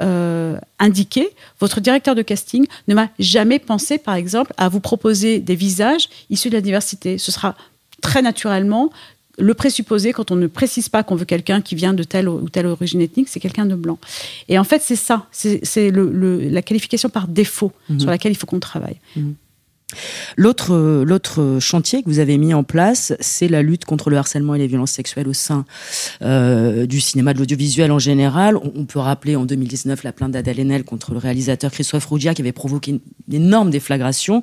euh, 0.00 0.58
indiquée, 0.78 1.28
votre 1.60 1.80
directeur 1.80 2.14
de 2.14 2.22
casting 2.22 2.66
ne 2.88 2.94
m'a 2.94 3.08
jamais 3.18 3.58
pensé, 3.58 3.98
par 3.98 4.14
exemple, 4.14 4.52
à 4.56 4.68
vous 4.68 4.80
proposer 4.80 5.38
des 5.40 5.54
visages 5.54 6.08
issus 6.30 6.48
de 6.50 6.54
la 6.54 6.60
diversité. 6.60 7.18
Ce 7.18 7.30
sera 7.32 7.54
très 8.02 8.22
naturellement 8.22 8.90
le 9.38 9.54
présupposé 9.54 10.12
quand 10.12 10.30
on 10.32 10.36
ne 10.36 10.46
précise 10.48 10.88
pas 10.90 11.02
qu'on 11.02 11.14
veut 11.16 11.24
quelqu'un 11.24 11.62
qui 11.62 11.74
vient 11.74 11.94
de 11.94 12.02
telle 12.02 12.28
ou 12.28 12.48
telle 12.50 12.66
origine 12.66 13.00
ethnique, 13.00 13.28
c'est 13.28 13.40
quelqu'un 13.40 13.64
de 13.64 13.74
blanc. 13.74 13.98
Et 14.48 14.58
en 14.58 14.64
fait, 14.64 14.82
c'est 14.82 14.96
ça, 14.96 15.26
c'est 15.30 15.90
le- 15.90 16.10
le- 16.12 16.48
la 16.50 16.60
qualification 16.60 17.08
par 17.08 17.26
défaut 17.26 17.72
sur 17.98 18.10
laquelle 18.10 18.32
il 18.32 18.34
faut 18.36 18.46
qu'on 18.46 18.60
travaille. 18.60 18.96
L'autre, 20.36 21.58
chantier 21.60 22.02
que 22.02 22.08
vous 22.08 22.18
avez 22.18 22.38
mis 22.38 22.54
en 22.54 22.64
place, 22.64 23.12
c'est 23.20 23.48
la 23.48 23.62
lutte 23.62 23.84
contre 23.84 24.10
le 24.10 24.16
harcèlement 24.16 24.54
et 24.54 24.58
les 24.58 24.66
violences 24.66 24.92
sexuelles 24.92 25.28
au 25.28 25.32
sein 25.32 25.64
euh, 26.22 26.86
du 26.86 27.00
cinéma, 27.00 27.34
de 27.34 27.38
l'audiovisuel 27.38 27.92
en 27.92 27.98
général. 27.98 28.56
On, 28.56 28.84
peut 28.84 28.98
rappeler 28.98 29.36
en 29.36 29.44
2019 29.44 30.02
la 30.02 30.12
plainte 30.12 30.32
d'Adèle 30.32 30.60
Haenel 30.60 30.84
contre 30.84 31.12
le 31.12 31.18
réalisateur 31.18 31.70
Christophe 31.70 32.06
Roudia 32.06 32.34
qui 32.34 32.42
avait 32.42 32.52
provoqué 32.52 32.92
une, 32.92 33.00
une 33.28 33.46
énorme 33.46 33.70
déflagration. 33.70 34.42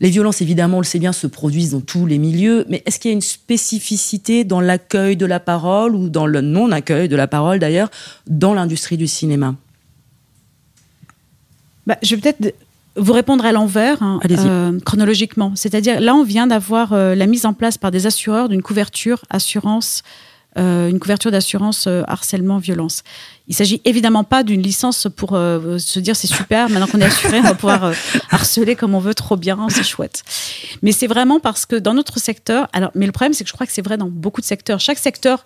Les 0.00 0.10
violences, 0.10 0.40
évidemment, 0.40 0.78
on 0.78 0.80
le 0.80 0.86
sait 0.86 0.98
bien, 0.98 1.12
se 1.12 1.26
produisent 1.26 1.72
dans 1.72 1.80
tous 1.80 2.06
les 2.06 2.18
milieux, 2.18 2.64
mais 2.68 2.82
est-ce 2.86 2.98
qu'il 2.98 3.10
y 3.10 3.12
a 3.12 3.16
une 3.16 3.20
spécificité 3.20 4.44
dans 4.44 4.60
l'accueil 4.60 5.16
de 5.16 5.26
la 5.26 5.40
parole 5.40 5.94
ou 5.94 6.08
dans 6.08 6.26
le 6.26 6.40
non-accueil 6.40 7.08
de 7.08 7.16
la 7.16 7.26
parole 7.26 7.58
d'ailleurs 7.58 7.90
dans 8.26 8.54
l'industrie 8.54 8.96
du 8.96 9.06
cinéma? 9.06 9.56
Bah, 11.86 11.98
je 12.02 12.14
vais 12.14 12.20
peut-être 12.20 12.54
vous 12.96 13.12
répondre 13.12 13.44
à 13.44 13.52
l'envers, 13.52 14.02
hein, 14.02 14.20
euh, 14.30 14.78
chronologiquement. 14.80 15.52
C'est-à-dire, 15.56 16.00
là, 16.00 16.14
on 16.14 16.24
vient 16.24 16.46
d'avoir 16.46 16.92
euh, 16.92 17.14
la 17.14 17.26
mise 17.26 17.46
en 17.46 17.52
place 17.52 17.78
par 17.78 17.90
des 17.90 18.06
assureurs 18.06 18.48
d'une 18.48 18.62
couverture 18.62 19.22
assurance, 19.30 20.02
euh, 20.56 20.88
une 20.88 21.00
couverture 21.00 21.32
d'assurance 21.32 21.86
euh, 21.88 22.02
harcèlement 22.06 22.58
violence. 22.58 23.02
Il 23.48 23.54
s'agit 23.54 23.80
évidemment 23.84 24.22
pas 24.22 24.44
d'une 24.44 24.62
licence 24.62 25.08
pour 25.16 25.30
se 25.30 25.98
dire 25.98 26.16
c'est 26.16 26.28
super, 26.28 26.70
maintenant 26.70 26.86
qu'on 26.86 27.00
est 27.00 27.04
assuré, 27.04 27.40
on 27.40 27.42
va 27.42 27.54
pouvoir 27.54 27.92
harceler 28.30 28.74
comme 28.74 28.94
on 28.94 29.00
veut, 29.00 29.12
trop 29.12 29.36
bien, 29.36 29.66
c'est 29.68 29.82
chouette. 29.82 30.22
Mais 30.80 30.92
c'est 30.92 31.08
vraiment 31.08 31.40
parce 31.40 31.66
que 31.66 31.76
dans 31.76 31.92
notre 31.92 32.18
secteur, 32.18 32.68
alors, 32.72 32.90
mais 32.94 33.04
le 33.04 33.12
problème 33.12 33.34
c'est 33.34 33.44
que 33.44 33.48
je 33.50 33.54
crois 33.54 33.66
que 33.66 33.72
c'est 33.72 33.84
vrai 33.84 33.98
dans 33.98 34.08
beaucoup 34.08 34.40
de 34.40 34.46
secteurs. 34.46 34.80
Chaque 34.80 34.96
secteur 34.96 35.44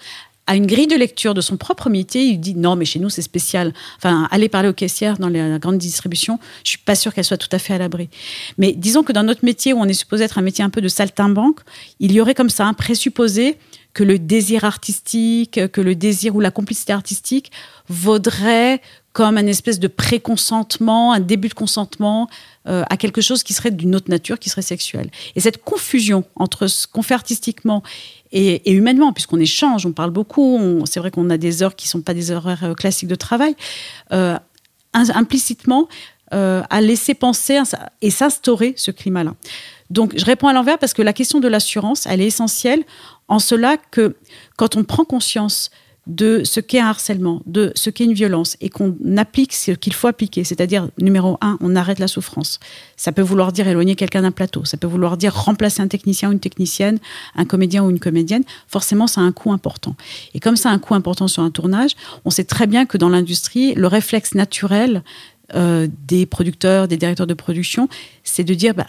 a 0.48 0.56
une 0.56 0.66
grille 0.66 0.88
de 0.88 0.96
lecture 0.96 1.34
de 1.34 1.40
son 1.40 1.56
propre 1.56 1.88
métier. 1.90 2.22
Il 2.22 2.40
dit 2.40 2.56
non, 2.56 2.74
mais 2.74 2.84
chez 2.84 2.98
nous 2.98 3.10
c'est 3.10 3.22
spécial. 3.22 3.72
Enfin, 3.98 4.26
aller 4.32 4.48
parler 4.48 4.68
aux 4.68 4.72
caissières 4.72 5.18
dans 5.18 5.28
la 5.28 5.58
grande 5.58 5.78
distribution, 5.78 6.40
je 6.64 6.70
suis 6.70 6.78
pas 6.78 6.96
sûre 6.96 7.14
qu'elle 7.14 7.24
soit 7.24 7.36
tout 7.36 7.48
à 7.52 7.58
fait 7.58 7.74
à 7.74 7.78
l'abri. 7.78 8.08
Mais 8.56 8.72
disons 8.72 9.04
que 9.04 9.12
dans 9.12 9.22
notre 9.22 9.44
métier 9.44 9.72
où 9.72 9.78
on 9.78 9.84
est 9.84 9.92
supposé 9.92 10.24
être 10.24 10.38
un 10.38 10.42
métier 10.42 10.64
un 10.64 10.70
peu 10.70 10.80
de 10.80 10.88
saltimbanque, 10.88 11.60
il 12.00 12.12
y 12.12 12.20
aurait 12.20 12.34
comme 12.34 12.50
ça 12.50 12.66
un 12.66 12.74
présupposé 12.74 13.58
que 13.92 14.04
le 14.04 14.18
désir 14.18 14.64
artistique, 14.64 15.60
que 15.72 15.80
le 15.80 15.94
désir 15.94 16.34
ou 16.36 16.40
la 16.40 16.50
complicité 16.50 16.92
artistique 16.92 17.50
vaudrait 17.88 18.80
comme 19.12 19.36
un 19.36 19.46
espèce 19.48 19.80
de 19.80 19.88
pré-consentement, 19.88 21.12
un 21.12 21.18
début 21.18 21.48
de 21.48 21.54
consentement 21.54 22.28
euh, 22.68 22.84
à 22.88 22.96
quelque 22.96 23.20
chose 23.20 23.42
qui 23.42 23.52
serait 23.52 23.72
d'une 23.72 23.96
autre 23.96 24.10
nature, 24.10 24.38
qui 24.38 24.48
serait 24.48 24.62
sexuel. 24.62 25.10
Et 25.34 25.40
cette 25.40 25.64
confusion 25.64 26.24
entre 26.36 26.68
ce 26.68 26.86
qu'on 26.86 27.02
fait 27.02 27.14
artistiquement 27.14 27.82
et, 28.32 28.72
humainement, 28.72 29.12
puisqu'on 29.12 29.40
échange, 29.40 29.86
on 29.86 29.92
parle 29.92 30.10
beaucoup, 30.10 30.82
c'est 30.86 31.00
vrai 31.00 31.10
qu'on 31.10 31.30
a 31.30 31.38
des 31.38 31.62
heures 31.62 31.76
qui 31.76 31.86
ne 31.86 31.90
sont 31.90 32.00
pas 32.02 32.14
des 32.14 32.30
horaires 32.30 32.64
euh, 32.64 32.74
classiques 32.74 33.08
de 33.08 33.14
travail, 33.14 33.56
euh, 34.12 34.36
implicitement 34.92 35.88
euh, 36.34 36.62
à 36.68 36.80
laisser 36.80 37.14
penser 37.14 37.58
et 38.02 38.10
s'instaurer 38.10 38.74
ce 38.76 38.90
climat-là. 38.90 39.34
Donc, 39.90 40.12
je 40.16 40.24
réponds 40.24 40.48
à 40.48 40.52
l'envers 40.52 40.78
parce 40.78 40.92
que 40.92 41.00
la 41.00 41.14
question 41.14 41.40
de 41.40 41.48
l'assurance, 41.48 42.06
elle 42.06 42.20
est 42.20 42.26
essentielle 42.26 42.84
en 43.28 43.38
cela 43.38 43.76
que 43.90 44.16
quand 44.56 44.76
on 44.76 44.84
prend 44.84 45.04
conscience 45.04 45.70
de 46.08 46.42
ce 46.44 46.58
qu'est 46.58 46.80
un 46.80 46.88
harcèlement, 46.88 47.42
de 47.46 47.70
ce 47.74 47.90
qu'est 47.90 48.04
une 48.04 48.14
violence, 48.14 48.56
et 48.60 48.70
qu'on 48.70 48.96
applique 49.18 49.52
ce 49.52 49.72
qu'il 49.72 49.92
faut 49.92 50.08
appliquer, 50.08 50.42
c'est-à-dire, 50.42 50.88
numéro 50.98 51.36
un, 51.42 51.58
on 51.60 51.76
arrête 51.76 51.98
la 51.98 52.08
souffrance. 52.08 52.58
Ça 52.96 53.12
peut 53.12 53.22
vouloir 53.22 53.52
dire 53.52 53.68
éloigner 53.68 53.94
quelqu'un 53.94 54.22
d'un 54.22 54.30
plateau, 54.30 54.64
ça 54.64 54.78
peut 54.78 54.86
vouloir 54.86 55.18
dire 55.18 55.34
remplacer 55.34 55.82
un 55.82 55.88
technicien 55.88 56.30
ou 56.30 56.32
une 56.32 56.40
technicienne, 56.40 56.98
un 57.36 57.44
comédien 57.44 57.84
ou 57.84 57.90
une 57.90 58.00
comédienne. 58.00 58.42
Forcément, 58.66 59.06
ça 59.06 59.20
a 59.20 59.24
un 59.24 59.32
coût 59.32 59.52
important. 59.52 59.94
Et 60.34 60.40
comme 60.40 60.56
ça 60.56 60.70
a 60.70 60.72
un 60.72 60.78
coût 60.78 60.94
important 60.94 61.28
sur 61.28 61.42
un 61.42 61.50
tournage, 61.50 61.92
on 62.24 62.30
sait 62.30 62.44
très 62.44 62.66
bien 62.66 62.86
que 62.86 62.96
dans 62.96 63.10
l'industrie, 63.10 63.74
le 63.74 63.86
réflexe 63.86 64.34
naturel 64.34 65.02
euh, 65.54 65.88
des 66.06 66.26
producteurs, 66.26 66.88
des 66.88 66.96
directeurs 66.96 67.26
de 67.26 67.34
production, 67.34 67.88
c'est 68.24 68.44
de 68.44 68.54
dire, 68.54 68.74
bah, 68.74 68.86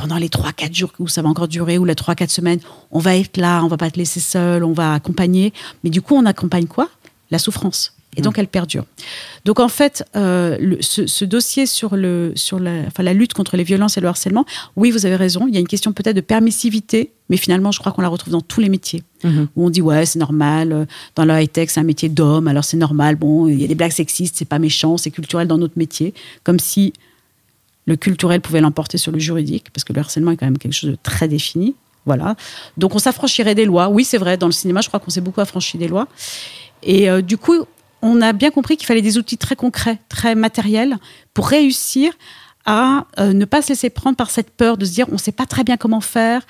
pendant 0.00 0.16
les 0.16 0.28
3-4 0.28 0.74
jours 0.74 0.92
où 0.98 1.08
ça 1.08 1.22
va 1.22 1.28
encore 1.28 1.48
durer, 1.48 1.78
ou 1.78 1.84
les 1.84 1.94
3-4 1.94 2.28
semaines, 2.30 2.60
on 2.90 2.98
va 2.98 3.16
être 3.16 3.36
là, 3.36 3.62
on 3.64 3.68
va 3.68 3.76
pas 3.76 3.90
te 3.90 3.98
laisser 3.98 4.20
seul, 4.20 4.64
on 4.64 4.72
va 4.72 4.94
accompagner. 4.94 5.52
Mais 5.84 5.90
du 5.90 6.00
coup, 6.02 6.14
on 6.16 6.24
accompagne 6.26 6.66
quoi? 6.66 6.88
La 7.30 7.38
souffrance. 7.38 7.94
Et 8.16 8.22
donc, 8.22 8.38
elle 8.40 8.48
perdure. 8.48 8.84
Donc, 9.44 9.60
en 9.60 9.68
fait, 9.68 10.04
euh, 10.16 10.56
le- 10.58 10.82
ce, 10.82 11.06
ce 11.06 11.24
dossier 11.24 11.64
sur, 11.66 11.94
le, 11.94 12.32
sur 12.34 12.58
la, 12.58 12.72
enfin, 12.88 13.04
la 13.04 13.12
lutte 13.14 13.34
contre 13.34 13.56
les 13.56 13.62
violences 13.62 13.96
et 13.98 14.00
le 14.00 14.08
harcèlement, 14.08 14.44
oui, 14.74 14.90
vous 14.90 15.06
avez 15.06 15.14
raison, 15.14 15.46
il 15.46 15.54
y 15.54 15.58
a 15.58 15.60
une 15.60 15.68
question 15.68 15.92
peut-être 15.92 16.16
de 16.16 16.20
permissivité, 16.20 17.12
mais 17.28 17.36
finalement, 17.36 17.70
je 17.70 17.78
crois 17.78 17.92
qu'on 17.92 18.02
la 18.02 18.08
retrouve 18.08 18.32
dans 18.32 18.40
tous 18.40 18.60
les 18.60 18.68
métiers. 18.68 19.04
Mhm. 19.22 19.46
Où 19.54 19.66
on 19.66 19.70
dit, 19.70 19.80
ouais, 19.80 20.06
c'est 20.06 20.18
normal, 20.18 20.72
euh, 20.72 20.86
dans 21.14 21.24
le 21.24 21.40
high-tech, 21.40 21.70
c'est 21.70 21.78
un 21.78 21.84
métier 21.84 22.08
d'homme, 22.08 22.48
alors 22.48 22.64
c'est 22.64 22.76
normal, 22.76 23.14
bon, 23.14 23.46
il 23.46 23.60
y 23.60 23.64
a 23.64 23.68
des 23.68 23.76
blagues 23.76 23.92
sexistes, 23.92 24.34
c'est 24.36 24.44
pas 24.44 24.58
méchant, 24.58 24.96
c'est 24.96 25.12
culturel 25.12 25.46
dans 25.46 25.58
notre 25.58 25.78
métier. 25.78 26.12
Comme 26.42 26.58
si 26.58 26.92
le 27.86 27.96
culturel 27.96 28.40
pouvait 28.40 28.60
l'emporter 28.60 28.98
sur 28.98 29.12
le 29.12 29.18
juridique, 29.18 29.70
parce 29.72 29.84
que 29.84 29.92
le 29.92 30.00
harcèlement 30.00 30.30
est 30.32 30.36
quand 30.36 30.46
même 30.46 30.58
quelque 30.58 30.72
chose 30.74 30.90
de 30.90 30.98
très 31.02 31.28
défini. 31.28 31.74
Voilà. 32.06 32.36
Donc 32.76 32.94
on 32.94 32.98
s'affranchirait 32.98 33.54
des 33.54 33.64
lois. 33.66 33.88
Oui, 33.88 34.04
c'est 34.04 34.18
vrai, 34.18 34.36
dans 34.36 34.46
le 34.46 34.52
cinéma, 34.52 34.80
je 34.80 34.88
crois 34.88 35.00
qu'on 35.00 35.10
s'est 35.10 35.20
beaucoup 35.20 35.40
affranchi 35.40 35.76
des 35.78 35.88
lois. 35.88 36.08
Et 36.82 37.10
euh, 37.10 37.20
du 37.20 37.36
coup, 37.36 37.64
on 38.02 38.22
a 38.22 38.32
bien 38.32 38.50
compris 38.50 38.76
qu'il 38.76 38.86
fallait 38.86 39.02
des 39.02 39.18
outils 39.18 39.36
très 39.36 39.56
concrets, 39.56 39.98
très 40.08 40.34
matériels, 40.34 40.96
pour 41.34 41.48
réussir 41.48 42.12
à 42.64 43.06
euh, 43.18 43.32
ne 43.32 43.44
pas 43.44 43.62
se 43.62 43.70
laisser 43.70 43.90
prendre 43.90 44.16
par 44.16 44.30
cette 44.30 44.50
peur 44.50 44.76
de 44.76 44.84
se 44.84 44.92
dire 44.92 45.06
on 45.08 45.14
ne 45.14 45.18
sait 45.18 45.32
pas 45.32 45.46
très 45.46 45.64
bien 45.64 45.76
comment 45.76 46.00
faire. 46.00 46.42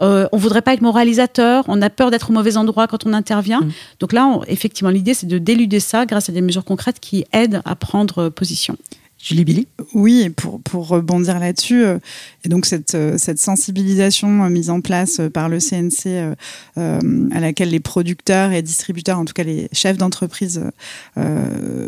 Euh, 0.00 0.26
on 0.32 0.36
voudrait 0.36 0.62
pas 0.62 0.74
être 0.74 0.80
moralisateur, 0.80 1.64
on 1.68 1.80
a 1.80 1.88
peur 1.90 2.10
d'être 2.10 2.30
au 2.30 2.32
mauvais 2.32 2.56
endroit 2.56 2.86
quand 2.88 3.06
on 3.06 3.12
intervient. 3.12 3.60
Donc 4.00 4.12
là, 4.12 4.26
on- 4.26 4.42
effectivement, 4.44 4.90
l'idée, 4.90 5.14
c'est 5.14 5.26
de 5.26 5.38
déluder 5.38 5.80
ça 5.80 6.06
grâce 6.06 6.28
à 6.28 6.32
des 6.32 6.40
mesures 6.40 6.64
concrètes 6.64 6.98
qui 6.98 7.24
aident 7.32 7.62
à 7.64 7.76
prendre 7.76 8.24
euh, 8.24 8.30
position. 8.30 8.76
Julie 9.22 9.44
Billy 9.44 9.68
Oui, 9.94 10.30
pour, 10.30 10.60
pour 10.60 10.88
rebondir 10.88 11.38
là-dessus, 11.38 11.84
euh, 11.84 11.98
et 12.44 12.48
donc 12.48 12.66
cette, 12.66 12.96
euh, 12.96 13.16
sensibilisation 13.18 14.42
euh, 14.42 14.48
mise 14.48 14.68
en 14.68 14.80
place 14.80 15.20
par 15.32 15.48
le 15.48 15.60
CNC, 15.60 16.34
à 16.76 17.40
laquelle 17.40 17.70
les 17.70 17.80
producteurs 17.80 18.50
et 18.50 18.62
distributeurs, 18.62 19.18
en 19.18 19.24
tout 19.24 19.32
cas 19.32 19.44
les 19.44 19.68
chefs 19.72 19.96
d'entreprise, 19.96 20.62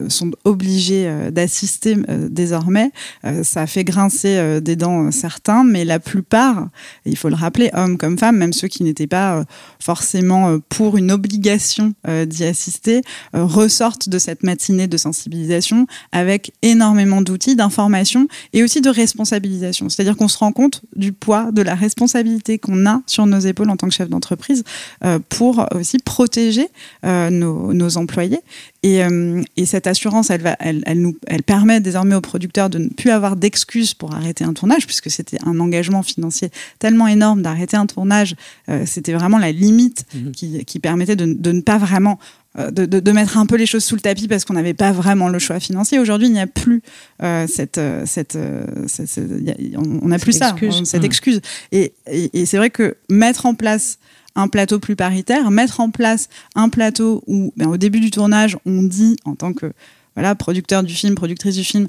sont 0.09 0.31
obligés 0.45 1.11
d'assister 1.31 1.97
désormais, 2.31 2.91
ça 3.43 3.67
fait 3.67 3.85
grincer 3.85 4.61
des 4.61 4.77
dents 4.77 5.11
certains, 5.11 5.65
mais 5.65 5.85
la 5.85 5.99
plupart, 5.99 6.69
il 7.05 7.17
faut 7.17 7.29
le 7.29 7.35
rappeler, 7.35 7.71
hommes 7.73 7.99
comme 7.99 8.19
femmes, 8.19 8.37
même 8.37 8.53
ceux 8.53 8.69
qui 8.69 8.83
n'étaient 8.85 9.07
pas 9.07 9.45
forcément 9.81 10.59
pour 10.69 10.97
une 10.97 11.11
obligation 11.11 11.95
d'y 12.27 12.45
assister, 12.45 13.03
ressortent 13.33 14.09
de 14.09 14.19
cette 14.19 14.43
matinée 14.43 14.87
de 14.87 14.97
sensibilisation 14.97 15.87
avec 16.13 16.53
énormément 16.63 17.23
d'outils, 17.25 17.57
d'informations 17.57 18.29
et 18.53 18.63
aussi 18.63 18.81
de 18.81 18.91
responsabilisation. 18.91 19.89
C'est-à-dire 19.89 20.17
qu'on 20.17 20.29
se 20.29 20.39
rend 20.39 20.53
compte 20.53 20.83
du 20.95 21.13
poids, 21.13 21.51
de 21.53 21.63
la 21.63 21.75
responsabilité 21.75 22.59
qu'on 22.59 22.87
a 22.87 23.03
sur 23.07 23.27
nos 23.27 23.41
épaules 23.41 23.71
en 23.71 23.77
tant 23.77 23.89
que 23.89 23.95
chef 23.95 24.09
d'entreprise 24.09 24.63
euh, 25.05 25.19
pour 25.29 25.67
aussi 25.75 25.99
protéger 25.99 26.69
euh, 27.05 27.31
nos, 27.31 27.73
nos 27.73 27.97
employés. 27.97 28.41
Et, 28.83 29.03
euh, 29.03 29.43
et 29.57 29.65
cette 29.65 29.87
assurance, 29.87 30.31
elle, 30.31 30.43
va, 30.43 30.57
elle, 30.61 30.83
elle, 30.87 31.01
nous, 31.01 31.17
elle 31.27 31.43
permet 31.43 31.81
désormais 31.81 32.15
aux 32.15 32.21
producteurs 32.21 32.69
de 32.69 32.79
ne 32.79 32.89
plus 32.89 33.11
avoir 33.11 33.37
d'excuses 33.37 33.95
pour 33.95 34.15
arrêter 34.15 34.45
un 34.45 34.53
tournage, 34.53 34.87
puisque 34.87 35.11
c'était 35.11 35.39
un 35.45 35.59
engagement 35.59 36.03
financier 36.03 36.51
tellement 36.79 37.09
énorme 37.09 37.43
d'arrêter 37.43 37.77
un 37.77 37.87
tournage. 37.87 38.37
c'était 38.85 39.15
vraiment 39.15 39.39
la 39.39 39.53
limite 39.53 40.05
qui, 40.35 40.65
qui 40.65 40.79
permettait 40.81 41.17
de, 41.17 41.33
de 41.33 41.53
ne 41.53 41.61
pas 41.63 41.79
vraiment 41.79 42.19
de, 42.57 42.87
de, 42.87 43.01
de, 43.01 43.13
mettre 43.13 43.37
un 43.37 43.47
peu 43.47 43.57
les 43.57 43.67
choses 43.67 43.83
sous 43.85 43.97
le 43.97 44.01
tapis 44.01 44.29
parce 44.29 44.45
qu'on 44.45 44.55
n'avait 44.55 44.75
pas 44.75 44.93
vraiment 44.93 45.29
le 45.29 45.39
choix 45.41 45.59
financier. 45.59 45.99
Aujourd'hui, 45.99 46.29
il 46.29 46.33
n'y 46.33 46.41
a 46.41 46.47
plus 46.47 46.83
euh, 47.23 47.47
cette, 47.49 47.79
euh, 47.79 48.05
cette, 48.07 48.37
euh, 48.37 48.65
cette, 48.87 49.09
cette 49.09 49.29
y 49.41 49.51
a, 49.51 49.79
on 49.81 50.07
n'a 50.09 50.19
plus 50.21 50.33
ça, 50.33 50.51
excuse. 50.51 50.77
on- 50.81 50.85
cette 50.85 51.03
Mmh. 51.03 51.07
excuse. 51.07 51.41
Et, 51.73 51.93
et, 52.07 52.31
et 52.41 52.47
c'est 52.47 52.57
vrai 52.57 52.71
que 52.71 52.97
mettre 53.11 53.47
en 53.47 53.55
place 53.55 53.99
un 54.37 54.49
plateau 54.49 54.79
plus 54.79 54.95
paritaire, 54.97 55.51
mettre 55.51 55.81
en 55.81 55.91
place 55.91 56.29
un 56.55 56.69
plateau 56.69 57.23
où, 57.27 57.53
ben, 57.57 57.67
au 57.69 57.77
début 57.77 58.01
du 58.01 58.11
tournage, 58.11 58.57
on 58.67 58.83
dit 58.83 59.17
en 59.25 59.35
tant 59.35 59.53
que 59.53 59.73
voilà 60.15 60.35
producteur 60.37 60.83
du 60.85 60.95
film, 60.95 61.15
productrice 61.17 61.57
du 61.57 61.65
film, 61.65 61.89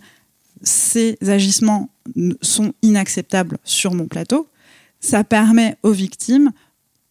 ces 0.63 1.17
agissements 1.27 1.89
sont 2.41 2.73
inacceptables 2.81 3.57
sur 3.63 3.93
mon 3.93 4.07
plateau. 4.07 4.47
Ça 4.99 5.23
permet 5.23 5.75
aux 5.83 5.91
victimes 5.91 6.51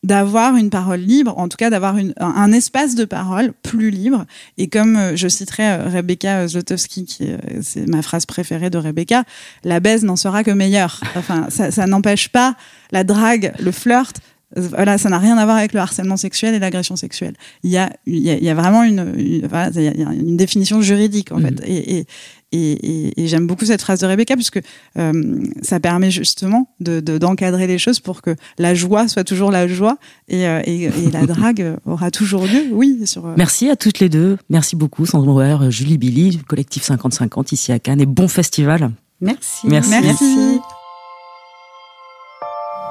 d'avoir 0.05 0.55
une 0.57 0.69
parole 0.69 1.01
libre, 1.01 1.33
en 1.38 1.49
tout 1.49 1.57
cas 1.57 1.71
d'avoir 1.71 1.97
un, 2.19 2.53
espace 2.53 2.95
de 2.95 3.07
parole 3.07 3.55
plus 3.62 3.90
libre. 3.90 4.27
Et 4.59 4.69
comme 4.69 4.97
euh, 4.97 5.17
je 5.17 5.29
citerai 5.29 5.67
euh, 5.67 5.88
Rebecca 5.88 6.47
Zlotowski, 6.47 7.07
qui 7.07 7.31
euh, 7.31 7.38
c'est 7.62 7.88
ma 7.88 8.03
phrase 8.03 8.27
préférée 8.27 8.69
de 8.69 8.77
Rebecca, 8.77 9.25
la 9.64 9.81
baise 9.81 10.05
n'en 10.05 10.17
sera 10.17 10.45
que 10.45 10.51
meilleure. 10.51 11.01
Enfin, 11.17 11.47
ça, 11.49 11.71
ça 11.71 11.87
n'empêche 11.87 12.29
pas 12.29 12.55
la 12.93 13.03
drague, 13.03 13.55
le 13.59 13.73
flirt. 13.73 14.21
Voilà, 14.57 14.99
ça 14.99 15.09
n'a 15.09 15.19
rien 15.19 15.37
à 15.38 15.45
voir 15.45 15.57
avec 15.57 15.73
le 15.73 15.81
harcèlement 15.81 16.17
sexuel 16.17 16.55
et 16.55 16.59
l'agression 16.59 16.97
sexuelle. 16.97 17.35
Il 17.62 17.71
y 17.71 17.77
a, 17.79 17.90
il 18.07 18.19
y 18.19 18.31
a, 18.31 18.35
il 18.37 18.45
y 18.45 18.49
a 18.49 18.55
vraiment 18.55 18.83
une, 18.85 19.12
une, 19.17 19.47
voilà, 19.47 19.71
il 19.75 19.83
y 19.83 19.88
a- 19.88 19.93
il 19.95 20.01
y 20.01 20.05
a 20.05 20.12
une 20.12 20.37
définition 20.37 20.81
juridique 20.81 21.33
en 21.33 21.38
fait. 21.38 21.61
Et, 21.67 21.99
et, 21.99 22.07
et, 22.53 23.23
et- 23.23 23.27
j'aime 23.27 23.47
beaucoup 23.49 23.64
cette 23.64 23.83
phrase 23.83 23.99
de 24.01 24.07
Rebecca 24.07 24.37
puisque 24.37 24.61
euh, 24.97 25.12
ça 25.62 25.81
permet 25.81 26.12
justement 26.12 26.69
de- 26.79 27.01
de- 27.01 27.19
d'encadrer 27.19 27.67
les 27.67 27.79
choses 27.79 27.99
pour 27.99 28.23
que 28.23 28.37
la 28.59 28.75
joie 28.75 29.09
soit 29.09 29.25
toujours 29.25 29.51
la 29.51 29.67
joie 29.67 29.99
et, 30.29 30.47
euh, 30.47 30.61
et, 30.64 30.85
et 30.85 31.11
la 31.12 31.27
drague 31.27 31.77
aura 31.85 32.11
toujours 32.12 32.45
lieu. 32.45 32.67
Oui, 32.73 33.01
sur. 33.07 33.27
euh, 33.27 33.35
Merci 33.37 33.69
à 33.71 33.77
toutes 33.77 33.99
les 33.99 34.09
deux. 34.09 34.37
Merci 34.51 34.77
beaucoup, 34.77 35.05
Sandra 35.05 35.27
Bauer, 35.27 35.71
Julie 35.73 35.99
Billy, 35.99 36.31
du 36.37 36.45
collectif 36.45 36.88
50-50 36.88 37.53
ici 37.53 37.73
à 37.73 37.81
Cannes 37.81 38.01
et 38.01 38.07
bon 38.07 38.29
festival. 38.29 38.90
Merci. 39.21 39.67
Merci. 39.67 39.90
Merci. 39.90 40.61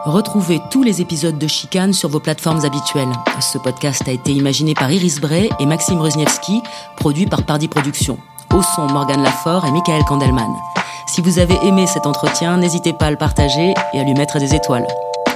Retrouvez 0.05 0.59
tous 0.69 0.83
les 0.83 0.99
épisodes 0.99 1.37
de 1.37 1.47
Chicane 1.47 1.93
sur 1.93 2.09
vos 2.09 2.19
plateformes 2.19 2.65
habituelles. 2.65 3.11
Ce 3.39 3.57
podcast 3.57 4.05
a 4.05 4.11
été 4.11 4.33
imaginé 4.33 4.73
par 4.73 4.91
Iris 4.91 5.21
Bray 5.21 5.49
et 5.61 5.65
Maxime 5.65 6.01
Rosniewski, 6.01 6.61
produit 6.97 7.25
par 7.25 7.43
Pardi 7.43 7.69
Productions. 7.69 8.17
Au 8.53 8.61
son, 8.61 8.87
Morgane 8.87 9.23
Lafort 9.23 9.65
et 9.65 9.71
Michael 9.71 10.03
Kandelman. 10.03 10.53
Si 11.07 11.21
vous 11.21 11.39
avez 11.39 11.55
aimé 11.65 11.87
cet 11.87 12.05
entretien, 12.05 12.57
n'hésitez 12.57 12.91
pas 12.91 13.05
à 13.05 13.11
le 13.11 13.17
partager 13.17 13.73
et 13.93 13.99
à 13.99 14.03
lui 14.03 14.13
mettre 14.13 14.39
des 14.39 14.53
étoiles. 14.53 14.87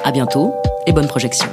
À 0.03 0.11
bientôt 0.11 0.53
et 0.85 0.91
bonne 0.91 1.07
projection. 1.07 1.47